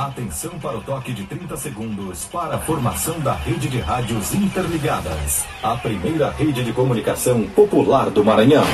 Atenção 0.00 0.58
para 0.58 0.78
o 0.78 0.80
toque 0.80 1.12
de 1.12 1.24
30 1.24 1.58
segundos 1.58 2.24
para 2.24 2.54
a 2.54 2.58
formação 2.58 3.20
da 3.20 3.34
rede 3.34 3.68
de 3.68 3.80
rádios 3.80 4.32
interligadas. 4.34 5.44
A 5.62 5.76
primeira 5.76 6.30
rede 6.30 6.64
de 6.64 6.72
comunicação 6.72 7.42
popular 7.48 8.08
do 8.08 8.24
Maranhão. 8.24 8.64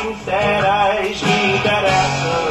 Sinceras 0.00 1.22
me 1.22 1.56
interessam. 1.56 2.49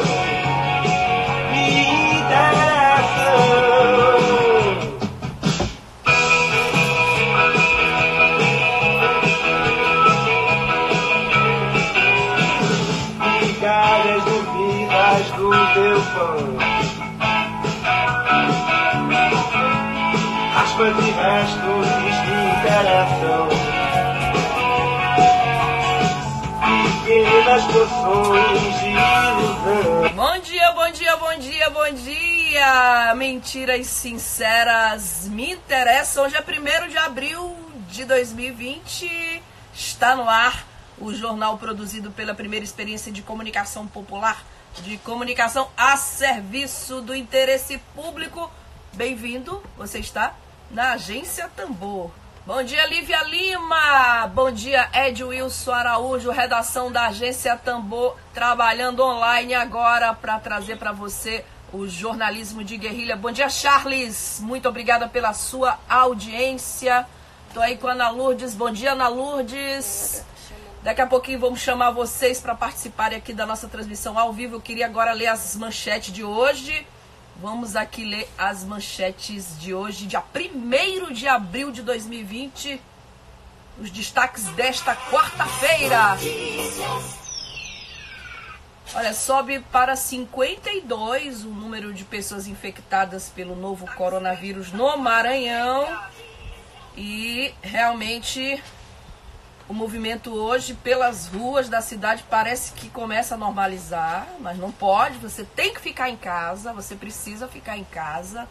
Porções 27.50 28.78
de 28.78 28.90
ilusão. 28.90 30.14
Bom 30.14 30.38
dia, 30.38 30.70
bom 30.70 30.90
dia, 30.92 31.16
bom 31.16 31.36
dia, 31.36 31.70
bom 31.70 31.92
dia! 31.92 33.14
Mentiras 33.16 33.88
sinceras 33.88 35.26
me 35.26 35.50
interessam. 35.50 36.26
Hoje 36.26 36.36
é 36.36 36.40
1 36.40 36.88
de 36.88 36.96
abril 36.96 37.56
de 37.88 38.04
2020. 38.04 39.42
Está 39.74 40.14
no 40.14 40.28
ar 40.28 40.64
o 40.96 41.12
jornal 41.12 41.58
produzido 41.58 42.12
pela 42.12 42.36
primeira 42.36 42.64
experiência 42.64 43.10
de 43.10 43.20
comunicação 43.20 43.84
popular, 43.84 44.44
de 44.84 44.96
comunicação 44.98 45.68
a 45.76 45.96
serviço 45.96 47.00
do 47.00 47.16
interesse 47.16 47.78
público. 47.96 48.48
Bem-vindo, 48.92 49.60
você 49.76 49.98
está 49.98 50.36
na 50.70 50.92
Agência 50.92 51.50
Tambor. 51.56 52.12
Bom 52.52 52.64
dia, 52.64 52.84
Lívia 52.86 53.22
Lima. 53.22 54.26
Bom 54.34 54.50
dia, 54.50 54.90
Ed 54.92 55.22
Wilson 55.22 55.70
Araújo, 55.70 56.32
redação 56.32 56.90
da 56.90 57.06
Agência 57.06 57.56
Tambor, 57.56 58.16
trabalhando 58.34 59.04
online 59.04 59.54
agora 59.54 60.12
para 60.12 60.36
trazer 60.40 60.76
para 60.76 60.90
você 60.90 61.44
o 61.72 61.86
jornalismo 61.86 62.64
de 62.64 62.76
guerrilha. 62.76 63.14
Bom 63.14 63.30
dia, 63.30 63.48
Charles. 63.48 64.40
Muito 64.42 64.68
obrigada 64.68 65.08
pela 65.08 65.32
sua 65.32 65.78
audiência. 65.88 67.06
Tô 67.54 67.60
aí 67.60 67.76
com 67.76 67.86
a 67.86 67.92
Ana 67.92 68.10
Lourdes. 68.10 68.52
Bom 68.52 68.72
dia, 68.72 68.94
Ana 68.94 69.06
Lourdes. 69.06 70.24
Daqui 70.82 71.02
a 71.02 71.06
pouquinho 71.06 71.38
vamos 71.38 71.60
chamar 71.60 71.92
vocês 71.92 72.40
para 72.40 72.56
participarem 72.56 73.16
aqui 73.16 73.32
da 73.32 73.46
nossa 73.46 73.68
transmissão 73.68 74.18
ao 74.18 74.32
vivo. 74.32 74.56
Eu 74.56 74.60
queria 74.60 74.86
agora 74.86 75.12
ler 75.12 75.28
as 75.28 75.54
manchetes 75.54 76.12
de 76.12 76.24
hoje. 76.24 76.84
Vamos 77.40 77.74
aqui 77.74 78.04
ler 78.04 78.28
as 78.36 78.64
manchetes 78.64 79.58
de 79.58 79.72
hoje, 79.72 80.04
dia 80.04 80.22
1 80.22 81.10
de 81.10 81.26
abril 81.26 81.72
de 81.72 81.80
2020. 81.80 82.78
Os 83.80 83.90
destaques 83.90 84.44
desta 84.48 84.94
quarta-feira. 84.94 86.18
Olha, 88.94 89.14
sobe 89.14 89.60
para 89.72 89.96
52 89.96 91.46
o 91.46 91.48
número 91.48 91.94
de 91.94 92.04
pessoas 92.04 92.46
infectadas 92.46 93.30
pelo 93.30 93.56
novo 93.56 93.86
coronavírus 93.94 94.70
no 94.70 94.98
Maranhão. 94.98 95.88
E 96.94 97.54
realmente 97.62 98.62
o 99.70 99.72
movimento 99.72 100.34
hoje 100.34 100.74
pelas 100.74 101.28
ruas 101.28 101.68
da 101.68 101.80
cidade 101.80 102.24
parece 102.28 102.72
que 102.72 102.90
começa 102.90 103.36
a 103.36 103.38
normalizar, 103.38 104.26
mas 104.40 104.58
não 104.58 104.72
pode, 104.72 105.18
você 105.18 105.44
tem 105.44 105.72
que 105.72 105.80
ficar 105.80 106.10
em 106.10 106.16
casa, 106.16 106.72
você 106.72 106.96
precisa 106.96 107.46
ficar 107.46 107.78
em 107.78 107.84
casa. 107.84 108.48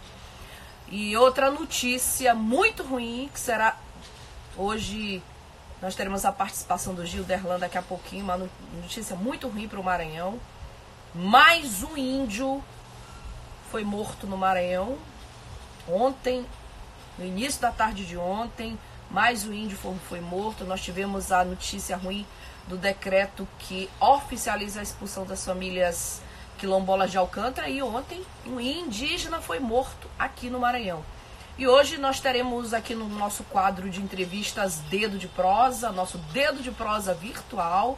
E 0.88 1.18
outra 1.18 1.52
notícia 1.52 2.34
muito 2.34 2.84
ruim, 2.84 3.30
que 3.34 3.40
será 3.40 3.76
hoje 4.56 5.22
nós 5.82 5.94
teremos 5.94 6.24
a 6.24 6.32
participação 6.32 6.94
do 6.94 7.06
Gil 7.06 7.26
Derlan 7.26 7.60
daqui 7.60 7.78
a 7.78 7.82
pouquinho, 7.82 8.24
uma 8.24 8.38
notícia 8.82 9.14
muito 9.14 9.50
ruim 9.50 9.68
para 9.68 9.80
o 9.80 9.84
Maranhão. 9.84 10.40
Mais 11.14 11.84
um 11.84 11.98
índio 11.98 12.64
foi 13.70 13.84
morto 13.84 14.26
no 14.26 14.38
Maranhão 14.38 14.98
ontem, 15.86 16.46
no 17.18 17.26
início 17.26 17.60
da 17.60 17.72
tarde 17.72 18.06
de 18.06 18.16
ontem 18.16 18.80
mais 19.10 19.46
um 19.46 19.54
índio 19.54 19.78
foi, 20.08 20.20
morto. 20.20 20.64
Nós 20.64 20.82
tivemos 20.82 21.32
a 21.32 21.44
notícia 21.44 21.98
ruim 21.98 22.26
do 22.68 22.78
decreto 22.78 23.48
que 23.58 23.90
oficializa 24.00 24.80
a 24.80 24.84
expulsão 24.84 25.26
das 25.26 25.44
famílias 25.44 26.22
quilombolas 26.58 27.10
de 27.10 27.18
Alcântara 27.18 27.70
e 27.70 27.82
ontem 27.82 28.22
um 28.46 28.60
indígena 28.60 29.42
foi 29.42 29.60
morto 29.60 30.08
aqui 30.18 30.50
no 30.50 30.60
Maranhão. 30.60 31.04
E 31.58 31.68
hoje 31.68 31.98
nós 31.98 32.20
teremos 32.20 32.74
aqui 32.74 32.94
no 32.94 33.10
nosso 33.10 33.44
quadro 33.46 33.90
de 33.90 34.02
entrevistas 34.02 34.78
Dedo 34.90 35.18
de 35.18 35.28
Prosa, 35.28 35.92
nosso 35.92 36.18
Dedo 36.32 36.62
de 36.62 36.72
Prosa 36.72 37.14
virtual, 37.14 37.98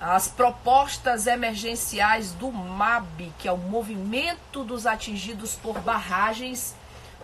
as 0.00 0.28
propostas 0.28 1.26
emergenciais 1.26 2.32
do 2.32 2.50
MAB, 2.50 3.32
que 3.38 3.46
é 3.46 3.52
o 3.52 3.58
Movimento 3.58 4.64
dos 4.64 4.86
Atingidos 4.86 5.54
por 5.54 5.78
Barragens 5.80 6.74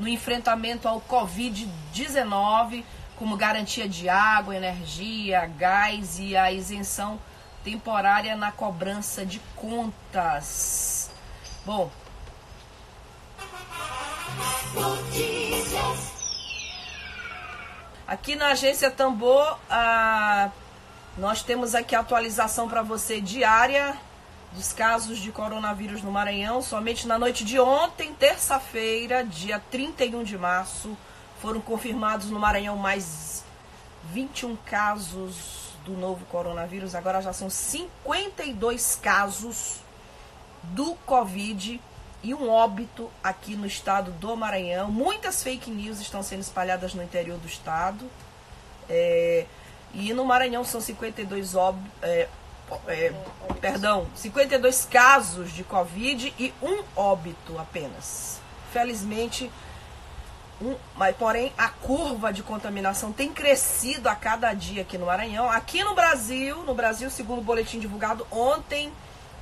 no 0.01 0.09
enfrentamento 0.09 0.89
ao 0.89 1.01
Covid-19, 1.03 2.83
como 3.17 3.37
garantia 3.37 3.87
de 3.87 4.09
água, 4.09 4.57
energia, 4.57 5.47
gás 5.47 6.19
e 6.19 6.35
a 6.35 6.51
isenção 6.51 7.21
temporária 7.63 8.35
na 8.35 8.51
cobrança 8.51 9.27
de 9.27 9.39
contas. 9.55 11.11
Bom. 11.67 11.91
Aqui 18.09 18.35
na 18.35 18.49
agência 18.49 18.91
Tambor, 18.91 19.59
ah, 19.69 20.51
nós 21.19 21.43
temos 21.43 21.75
aqui 21.75 21.95
a 21.95 22.01
atualização 22.01 22.69
para 22.69 22.81
você 22.81 23.21
diária 23.21 23.95
dos 24.53 24.73
casos 24.73 25.19
de 25.19 25.31
coronavírus 25.31 26.03
no 26.03 26.11
Maranhão. 26.11 26.61
Somente 26.63 27.07
na 27.07 27.19
noite 27.19 27.45
de 27.45 27.59
ontem, 27.59 28.15
terça-feira, 28.15 29.25
dia 29.25 29.61
31 29.71 30.25
de 30.25 30.37
março, 30.37 30.97
foram 31.41 31.61
confirmados 31.61 32.31
no 32.31 32.39
Maranhão 32.39 32.77
mais 32.77 33.45
21 34.13 34.57
casos 34.57 35.71
do 35.85 35.93
novo 35.93 36.25
coronavírus. 36.27 36.95
Agora 36.95 37.23
já 37.23 37.33
são 37.33 37.49
52 37.49 38.99
casos 39.01 39.77
do 40.63 40.95
Covid 41.07 41.81
e 42.23 42.35
um 42.35 42.51
óbito 42.51 43.11
aqui 43.23 43.57
no 43.57 43.67
estado 43.67 44.11
do 44.13 44.37
Maranhão. 44.37 44.91
Muitas 44.91 45.43
fake 45.43 45.71
news 45.71 46.01
estão 46.01 46.23
sendo 46.23 46.41
espalhadas 46.41 46.93
no 46.93 47.03
interior 47.03 47.39
do 47.39 47.47
estado. 47.47 48.11
É, 48.89 49.47
e 49.95 50.13
no 50.13 50.25
Maranhão 50.25 50.65
são 50.65 50.81
52 50.81 51.55
óbitos. 51.55 51.91
É, 52.03 52.29
é, 52.87 53.13
perdão, 53.61 54.07
52 54.15 54.85
casos 54.85 55.53
de 55.53 55.65
Covid 55.65 56.33
e 56.39 56.55
um 56.63 56.85
óbito 56.95 57.59
apenas. 57.59 58.39
Felizmente, 58.73 59.51
um, 60.63 60.77
mas 60.97 61.17
porém 61.17 61.53
a 61.57 61.69
curva 61.69 62.33
de 62.33 62.43
contaminação 62.43 63.13
tem 63.13 63.33
crescido 63.33 64.09
a 64.09 64.15
cada 64.15 64.53
dia 64.53 64.83
aqui 64.83 64.99
no 64.99 65.07
Maranhão. 65.07 65.51
Aqui 65.51 65.83
no 65.83 65.95
Brasil, 65.95 66.63
no 66.65 66.75
Brasil, 66.75 67.09
segundo 67.11 67.39
o 67.39 67.45
boletim 67.45 67.81
divulgado 67.81 68.27
ontem 68.31 68.93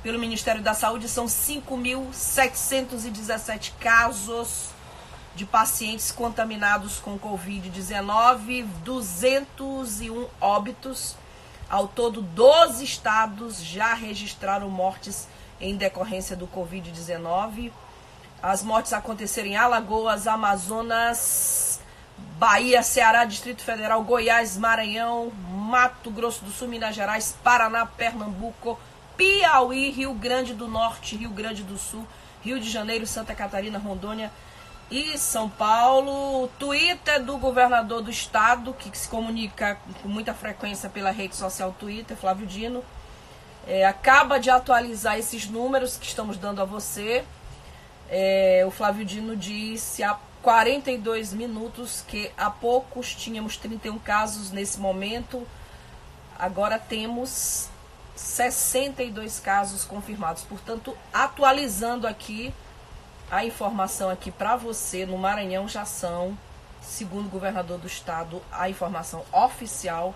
pelo 0.01 0.17
Ministério 0.17 0.61
da 0.61 0.73
Saúde, 0.73 1.09
são 1.09 1.25
5.717 1.25 3.73
casos 3.79 4.69
de 5.35 5.45
pacientes 5.45 6.11
contaminados 6.11 6.99
com 6.99 7.19
Covid-19, 7.19 8.65
201 8.83 10.27
óbitos 10.41 11.15
ao 11.69 11.87
todo, 11.87 12.21
12 12.21 12.83
estados 12.83 13.63
já 13.63 13.93
registraram 13.93 14.69
mortes 14.69 15.27
em 15.61 15.75
decorrência 15.75 16.35
do 16.35 16.47
Covid-19. 16.47 17.71
As 18.41 18.63
mortes 18.63 18.93
aconteceram 18.93 19.49
em 19.49 19.57
Alagoas, 19.57 20.25
Amazonas, 20.25 21.79
Bahia, 22.37 22.81
Ceará, 22.81 23.25
Distrito 23.25 23.61
Federal, 23.61 24.01
Goiás, 24.03 24.57
Maranhão, 24.57 25.31
Mato 25.49 26.09
Grosso 26.09 26.43
do 26.43 26.51
Sul, 26.51 26.69
Minas 26.69 26.95
Gerais, 26.95 27.37
Paraná, 27.43 27.85
Pernambuco, 27.85 28.79
Piauí, 29.15 29.91
Rio 29.91 30.13
Grande 30.13 30.53
do 30.53 30.67
Norte, 30.67 31.17
Rio 31.17 31.29
Grande 31.29 31.63
do 31.63 31.77
Sul, 31.77 32.07
Rio 32.41 32.59
de 32.59 32.69
Janeiro, 32.69 33.05
Santa 33.05 33.35
Catarina, 33.35 33.77
Rondônia 33.77 34.31
e 34.89 35.17
São 35.17 35.49
Paulo. 35.49 36.49
Twitter 36.59 37.23
do 37.23 37.37
governador 37.37 38.01
do 38.01 38.09
estado, 38.09 38.73
que 38.73 38.97
se 38.97 39.07
comunica 39.07 39.77
com 40.01 40.09
muita 40.09 40.33
frequência 40.33 40.89
pela 40.89 41.11
rede 41.11 41.35
social 41.35 41.75
Twitter, 41.79 42.17
Flávio 42.17 42.47
Dino, 42.47 42.83
é, 43.67 43.85
acaba 43.85 44.39
de 44.39 44.49
atualizar 44.49 45.17
esses 45.17 45.47
números 45.47 45.97
que 45.97 46.05
estamos 46.05 46.37
dando 46.37 46.61
a 46.61 46.65
você. 46.65 47.23
É, 48.09 48.63
o 48.65 48.71
Flávio 48.71 49.05
Dino 49.05 49.35
disse 49.35 50.01
há 50.01 50.17
42 50.41 51.33
minutos 51.33 52.03
que 52.07 52.31
há 52.37 52.49
poucos 52.49 53.13
tínhamos 53.13 53.57
31 53.57 53.99
casos 53.99 54.51
nesse 54.51 54.79
momento. 54.79 55.45
Agora 56.37 56.79
temos 56.79 57.69
62 58.15 59.39
casos 59.39 59.83
confirmados. 59.83 60.43
Portanto, 60.43 60.97
atualizando 61.13 62.07
aqui 62.07 62.53
a 63.31 63.45
informação 63.45 64.09
aqui 64.09 64.31
para 64.31 64.55
você, 64.55 65.05
no 65.05 65.17
Maranhão 65.17 65.67
já 65.67 65.85
são, 65.85 66.37
segundo 66.81 67.27
o 67.27 67.29
governador 67.29 67.77
do 67.77 67.87
estado, 67.87 68.41
a 68.51 68.69
informação 68.69 69.23
oficial. 69.31 70.15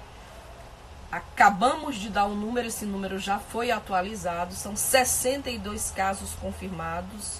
Acabamos 1.12 1.98
de 1.98 2.10
dar 2.10 2.26
um 2.26 2.34
número, 2.34 2.68
esse 2.68 2.86
número 2.86 3.20
já 3.20 3.38
foi 3.38 3.70
atualizado, 3.70 4.56
são 4.56 4.76
62 4.76 5.92
casos 5.92 6.34
confirmados. 6.34 7.40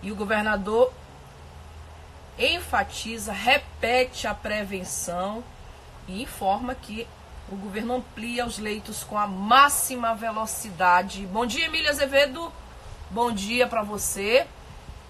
E 0.00 0.12
o 0.12 0.16
governador 0.16 0.92
enfatiza, 2.38 3.32
repete 3.32 4.28
a 4.28 4.34
prevenção 4.34 5.42
e 6.06 6.22
informa 6.22 6.74
que 6.74 7.06
o 7.50 7.56
governo 7.56 7.96
amplia 7.96 8.46
os 8.46 8.58
leitos 8.58 9.02
com 9.02 9.18
a 9.18 9.26
máxima 9.26 10.14
velocidade. 10.14 11.26
Bom 11.26 11.44
dia, 11.44 11.66
Emília 11.66 11.90
Azevedo. 11.90 12.52
Bom 13.10 13.32
dia 13.32 13.66
para 13.66 13.82
você. 13.82 14.46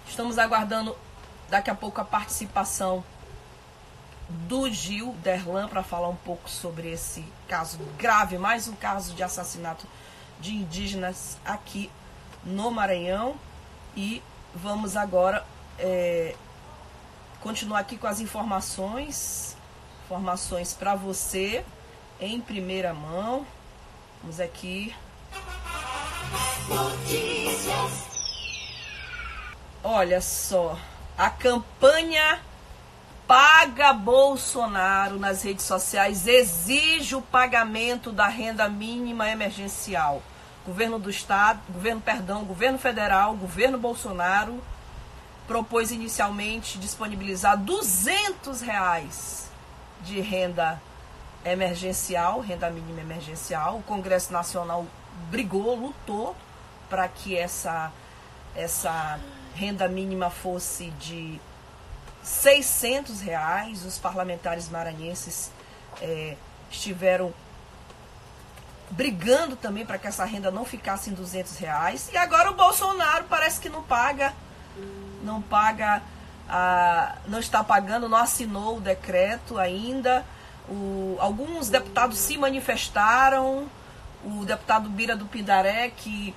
Estamos 0.07 0.37
aguardando 0.37 0.95
daqui 1.49 1.69
a 1.69 1.75
pouco 1.75 1.99
a 2.01 2.05
participação 2.05 3.03
do 4.47 4.69
Gil 4.69 5.13
Derlan 5.23 5.67
para 5.67 5.83
falar 5.83 6.07
um 6.07 6.15
pouco 6.15 6.49
sobre 6.49 6.91
esse 6.91 7.25
caso 7.47 7.77
grave, 7.97 8.37
mais 8.37 8.67
um 8.67 8.75
caso 8.75 9.13
de 9.13 9.23
assassinato 9.23 9.85
de 10.39 10.53
indígenas 10.53 11.37
aqui 11.45 11.91
no 12.43 12.71
Maranhão. 12.71 13.35
E 13.95 14.23
vamos 14.55 14.95
agora 14.95 15.45
é, 15.77 16.35
continuar 17.41 17.79
aqui 17.79 17.97
com 17.97 18.07
as 18.07 18.19
informações, 18.19 19.57
informações 20.05 20.73
para 20.73 20.95
você 20.95 21.65
em 22.19 22.39
primeira 22.39 22.93
mão. 22.93 23.45
Vamos 24.21 24.39
aqui. 24.39 24.95
Notícias. 26.69 28.20
Olha 29.83 30.21
só, 30.21 30.77
a 31.17 31.29
campanha 31.29 32.39
Paga 33.27 33.93
Bolsonaro 33.93 35.17
nas 35.17 35.41
redes 35.41 35.65
sociais 35.65 36.27
exige 36.27 37.15
o 37.15 37.21
pagamento 37.21 38.11
da 38.11 38.27
renda 38.27 38.67
mínima 38.67 39.29
emergencial. 39.29 40.21
Governo 40.65 40.99
do 40.99 41.09
Estado, 41.09 41.61
governo, 41.69 42.01
perdão, 42.01 42.43
governo 42.43 42.77
federal, 42.77 43.33
governo 43.33 43.79
Bolsonaro 43.79 44.61
propôs 45.47 45.91
inicialmente 45.91 46.77
disponibilizar 46.77 47.57
200 47.57 48.61
reais 48.61 49.49
de 50.01 50.19
renda 50.19 50.79
emergencial, 51.45 52.41
renda 52.41 52.69
mínima 52.69 52.99
emergencial. 52.99 53.77
O 53.77 53.83
Congresso 53.83 54.31
Nacional 54.31 54.85
brigou, 55.29 55.73
lutou 55.75 56.35
para 56.89 57.07
que 57.07 57.37
essa, 57.37 57.91
essa 58.53 59.19
renda 59.55 59.87
mínima 59.87 60.29
fosse 60.29 60.91
de 60.91 61.39
600 62.23 63.21
reais. 63.21 63.85
Os 63.85 63.97
parlamentares 63.97 64.69
maranhenses 64.69 65.51
é, 66.01 66.35
estiveram 66.69 67.33
brigando 68.91 69.55
também 69.55 69.85
para 69.85 69.97
que 69.97 70.07
essa 70.07 70.25
renda 70.25 70.51
não 70.51 70.65
ficasse 70.65 71.09
em 71.09 71.13
200 71.13 71.57
reais. 71.57 72.09
E 72.11 72.17
agora 72.17 72.51
o 72.51 72.53
Bolsonaro 72.53 73.25
parece 73.29 73.59
que 73.59 73.69
não 73.69 73.81
paga, 73.81 74.33
não 75.23 75.41
paga, 75.41 76.01
a, 76.49 77.15
não 77.27 77.39
está 77.39 77.63
pagando, 77.63 78.09
não 78.09 78.17
assinou 78.17 78.77
o 78.77 78.81
decreto 78.81 79.57
ainda. 79.57 80.25
O, 80.69 81.17
alguns 81.19 81.69
deputados 81.69 82.17
se 82.17 82.37
manifestaram, 82.37 83.69
o 84.23 84.45
deputado 84.45 84.89
Bira 84.89 85.15
do 85.15 85.25
Pindaré, 85.25 85.89
que 85.89 86.35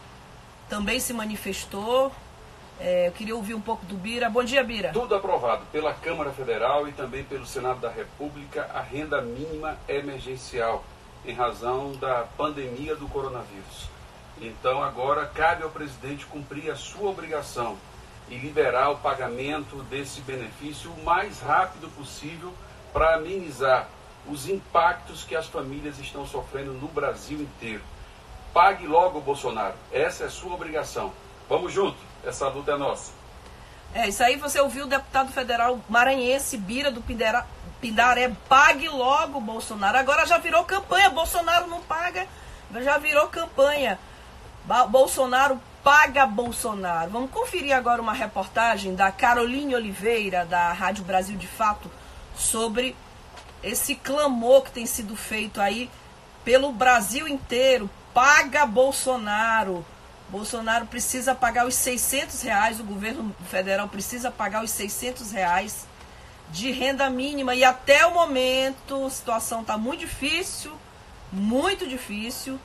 também 0.69 1.01
se 1.01 1.13
manifestou. 1.13 2.13
É, 2.81 3.07
eu 3.09 3.13
queria 3.13 3.37
ouvir 3.37 3.55
um 3.55 3.61
pouco 3.61 3.87
do 3.87 3.95
Bira. 3.95 4.29
Bom 4.29 4.43
dia, 4.43 4.63
Bira. 4.65 4.91
Tudo 4.93 5.15
aprovado 5.15 5.65
pela 5.67 5.95
Câmara 5.95 6.33
Federal 6.33 6.89
e 6.89 6.93
também 6.93 7.25
pelo 7.25 7.47
Senado 7.47 7.81
da 7.81 7.91
República, 7.91 8.69
a 8.75 8.81
renda 8.81 9.21
mínima 9.23 9.79
emergencial, 9.89 10.85
em 11.25 11.33
razão 11.33 11.93
da 11.93 12.27
pandemia 12.37 12.97
do 12.97 13.09
coronavírus. 13.09 13.89
Então, 14.41 14.83
agora 14.83 15.27
cabe 15.27 15.63
ao 15.63 15.71
presidente 15.71 16.27
cumprir 16.27 16.71
a 16.71 16.77
sua 16.77 17.11
obrigação 17.11 17.77
e 18.29 18.37
liberar 18.37 18.91
o 18.91 18.97
pagamento 18.97 19.77
desse 19.85 20.21
benefício 20.23 20.91
o 20.91 21.05
mais 21.05 21.41
rápido 21.41 21.89
possível 21.95 22.53
para 22.93 23.15
amenizar 23.15 23.89
os 24.29 24.49
impactos 24.49 25.23
que 25.23 25.37
as 25.37 25.47
famílias 25.47 25.99
estão 25.99 26.27
sofrendo 26.27 26.73
no 26.73 26.89
Brasil 26.89 27.41
inteiro. 27.41 27.83
Pague 28.53 28.87
logo, 28.87 29.21
Bolsonaro. 29.21 29.75
Essa 29.93 30.25
é 30.25 30.27
a 30.27 30.31
sua 30.31 30.55
obrigação. 30.55 31.13
Vamos 31.49 31.73
junto. 31.73 31.99
Essa 32.27 32.49
luta 32.49 32.73
é 32.73 32.77
nossa. 32.77 33.13
É, 33.95 34.09
isso 34.09 34.23
aí 34.25 34.37
você 34.37 34.61
ouviu 34.61 34.87
o 34.87 34.89
deputado 34.89 35.33
federal 35.33 35.79
maranhense 35.89 36.57
Bira 36.57 36.91
do 36.91 37.01
Pindera, 37.01 37.47
Pindaré. 37.81 38.33
Pague 38.49 38.89
logo, 38.89 39.41
Bolsonaro. 39.41 39.99
Agora 39.99 40.27
já 40.27 40.39
virou 40.39 40.65
campanha. 40.65 41.11
Bolsonaro 41.11 41.67
não 41.67 41.81
paga. 41.81 42.27
Já 42.83 42.99
virou 42.99 43.29
campanha. 43.29 43.99
Bolsonaro 44.89 45.61
paga 45.85 46.27
Bolsonaro. 46.27 47.11
Vamos 47.11 47.31
conferir 47.31 47.77
agora 47.77 48.01
uma 48.01 48.15
reportagem 48.15 48.95
da 48.95 49.13
Caroline 49.13 49.75
Oliveira, 49.75 50.47
da 50.47 50.73
Rádio 50.73 51.05
Brasil 51.05 51.37
de 51.37 51.47
Fato, 51.47 51.91
sobre 52.35 52.97
esse 53.63 53.95
clamor 53.95 54.63
que 54.63 54.73
tem 54.73 54.87
sido 54.87 55.15
feito 55.15 55.61
aí 55.61 55.91
pelo 56.43 56.73
Brasil 56.73 57.29
inteiro. 57.29 57.89
Paga 58.15 58.65
Bolsonaro. 58.65 59.85
Bolsonaro 60.35 60.87
precisa 60.87 61.33
pagar 61.33 61.65
os 61.65 61.77
600 61.77 62.43
reais, 62.43 62.81
o 62.81 62.83
governo 62.83 63.33
federal 63.49 63.87
precisa 63.87 64.33
pagar 64.33 64.65
os 64.65 64.73
600 64.73 65.31
reais 65.31 65.87
de 66.51 66.73
renda 66.73 67.09
mínima. 67.09 67.55
E 67.55 67.63
até 67.63 68.05
o 68.05 68.13
momento 68.13 69.05
a 69.07 69.11
situação 69.11 69.61
está 69.61 69.79
muito 69.79 70.01
difícil, 70.01 70.73
muito 71.33 71.87
difícil. 71.87 72.59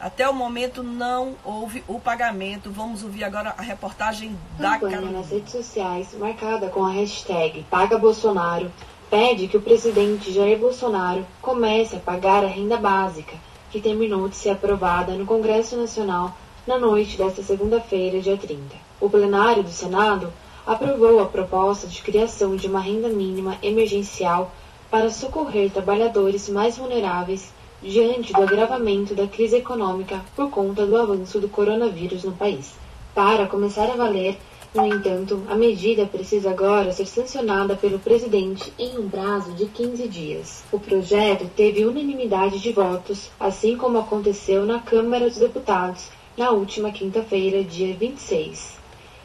Até 0.00 0.28
o 0.28 0.34
momento 0.34 0.82
não 0.82 1.36
houve 1.44 1.84
o 1.86 2.00
pagamento. 2.00 2.72
Vamos 2.72 3.04
ouvir 3.04 3.22
agora 3.22 3.54
a 3.56 3.62
reportagem 3.62 4.36
da 4.58 4.72
Campanha 4.72 4.96
Carolina. 4.96 5.18
nas 5.20 5.30
redes 5.30 5.52
sociais, 5.52 6.08
marcada 6.18 6.68
com 6.70 6.84
a 6.84 6.90
hashtag 6.90 7.64
Paga 7.70 7.96
Bolsonaro, 7.96 8.72
pede 9.08 9.46
que 9.46 9.56
o 9.56 9.62
presidente 9.62 10.32
Jair 10.32 10.58
Bolsonaro 10.58 11.24
comece 11.40 11.94
a 11.94 12.00
pagar 12.00 12.44
a 12.44 12.48
renda 12.48 12.76
básica, 12.76 13.36
que 13.70 13.80
terminou 13.80 14.28
de 14.28 14.34
ser 14.34 14.50
aprovada 14.50 15.14
no 15.14 15.24
Congresso 15.24 15.76
Nacional 15.76 16.36
na 16.66 16.78
noite 16.78 17.16
desta 17.16 17.44
segunda-feira, 17.44 18.20
dia 18.20 18.36
30. 18.36 18.74
O 19.00 19.08
plenário 19.08 19.62
do 19.62 19.70
Senado 19.70 20.32
aprovou 20.66 21.20
a 21.20 21.26
proposta 21.26 21.86
de 21.86 22.02
criação 22.02 22.56
de 22.56 22.66
uma 22.66 22.80
renda 22.80 23.08
mínima 23.08 23.56
emergencial 23.62 24.50
para 24.90 25.08
socorrer 25.08 25.70
trabalhadores 25.70 26.48
mais 26.48 26.76
vulneráveis 26.76 27.52
diante 27.80 28.32
do 28.32 28.42
agravamento 28.42 29.14
da 29.14 29.28
crise 29.28 29.58
econômica 29.58 30.20
por 30.34 30.50
conta 30.50 30.84
do 30.84 30.96
avanço 30.96 31.38
do 31.38 31.48
coronavírus 31.48 32.24
no 32.24 32.32
país. 32.32 32.74
Para 33.14 33.46
começar 33.46 33.88
a 33.88 33.94
valer, 33.94 34.36
no 34.74 34.84
entanto, 34.84 35.44
a 35.48 35.54
medida 35.54 36.04
precisa 36.04 36.50
agora 36.50 36.92
ser 36.92 37.06
sancionada 37.06 37.76
pelo 37.76 38.00
presidente 38.00 38.72
em 38.76 38.98
um 38.98 39.08
prazo 39.08 39.52
de 39.52 39.66
15 39.66 40.08
dias. 40.08 40.64
O 40.72 40.80
projeto 40.80 41.48
teve 41.54 41.86
unanimidade 41.86 42.58
de 42.58 42.72
votos, 42.72 43.30
assim 43.38 43.76
como 43.76 43.98
aconteceu 43.98 44.66
na 44.66 44.80
Câmara 44.80 45.28
dos 45.28 45.38
Deputados 45.38 46.15
na 46.36 46.50
última 46.50 46.90
quinta-feira, 46.90 47.64
dia 47.64 47.94
26. 47.94 48.76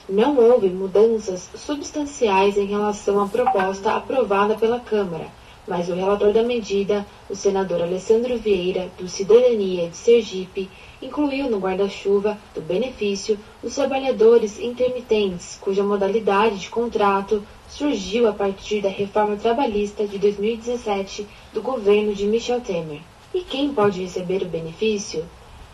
Não 0.07 0.37
houve 0.37 0.69
mudanças 0.69 1.49
substanciais 1.55 2.57
em 2.57 2.65
relação 2.65 3.21
à 3.21 3.27
proposta 3.27 3.93
aprovada 3.93 4.55
pela 4.55 4.79
Câmara, 4.79 5.27
mas 5.67 5.89
o 5.89 5.93
relator 5.93 6.31
da 6.31 6.41
medida, 6.41 7.05
o 7.29 7.35
senador 7.35 7.81
Alessandro 7.81 8.37
Vieira, 8.37 8.89
do 8.97 9.09
Cidadania 9.09 9.89
de 9.89 9.97
Sergipe, 9.97 10.69
incluiu 11.01 11.49
no 11.49 11.59
guarda-chuva 11.59 12.37
do 12.55 12.61
benefício 12.61 13.37
os 13.61 13.75
trabalhadores 13.75 14.57
intermitentes, 14.57 15.57
cuja 15.59 15.83
modalidade 15.83 16.59
de 16.59 16.69
contrato 16.69 17.43
surgiu 17.67 18.27
a 18.29 18.33
partir 18.33 18.81
da 18.81 18.89
reforma 18.89 19.35
trabalhista 19.35 20.07
de 20.07 20.17
2017 20.17 21.27
do 21.53 21.61
governo 21.61 22.13
de 22.15 22.25
Michel 22.25 22.61
Temer. 22.61 23.01
E 23.33 23.41
quem 23.41 23.73
pode 23.73 24.01
receber 24.01 24.41
o 24.43 24.49
benefício? 24.49 25.25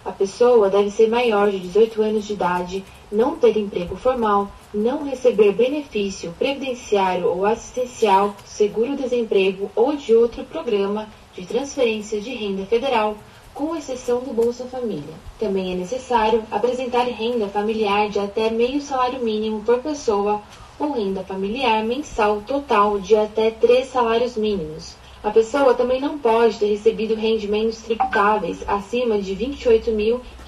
A 0.08 0.12
pessoa 0.14 0.70
deve 0.70 0.90
ser 0.90 1.10
maior 1.10 1.52
de 1.52 1.60
18 1.60 2.02
anos 2.02 2.26
de 2.26 2.32
idade, 2.32 2.82
não 3.12 3.36
ter 3.36 3.58
emprego 3.58 3.98
formal, 3.98 4.50
não 4.74 5.04
receber 5.04 5.52
benefício 5.52 6.34
previdenciário 6.40 7.28
ou 7.28 7.46
assistencial, 7.46 8.34
seguro-desemprego 8.46 9.70
ou 9.76 9.98
de 9.98 10.16
outro 10.16 10.46
programa 10.46 11.10
de 11.34 11.46
transferência 11.46 12.22
de 12.22 12.34
renda 12.34 12.66
federal, 12.66 13.18
com 13.54 13.76
exceção 13.76 14.22
do 14.22 14.34
Bolsa 14.34 14.64
Família. 14.64 15.14
Também 15.38 15.74
é 15.74 15.76
necessário 15.76 16.42
apresentar 16.50 17.04
renda 17.04 17.50
familiar 17.50 18.08
de 18.08 18.20
até 18.20 18.50
meio 18.50 18.80
salário 18.80 19.22
mínimo 19.22 19.62
por 19.62 19.80
pessoa 19.80 20.42
ou 20.80 20.94
renda 20.94 21.22
familiar 21.22 21.84
mensal 21.84 22.42
total 22.48 22.98
de 22.98 23.14
até 23.14 23.52
três 23.52 23.90
salários 23.90 24.38
mínimos. 24.38 24.96
A 25.24 25.32
pessoa 25.32 25.74
também 25.74 26.00
não 26.00 26.20
pode 26.20 26.60
ter 26.60 26.68
recebido 26.68 27.16
rendimentos 27.16 27.82
tributáveis 27.82 28.60
acima 28.68 29.20
de 29.20 29.34
R$ 29.34 29.48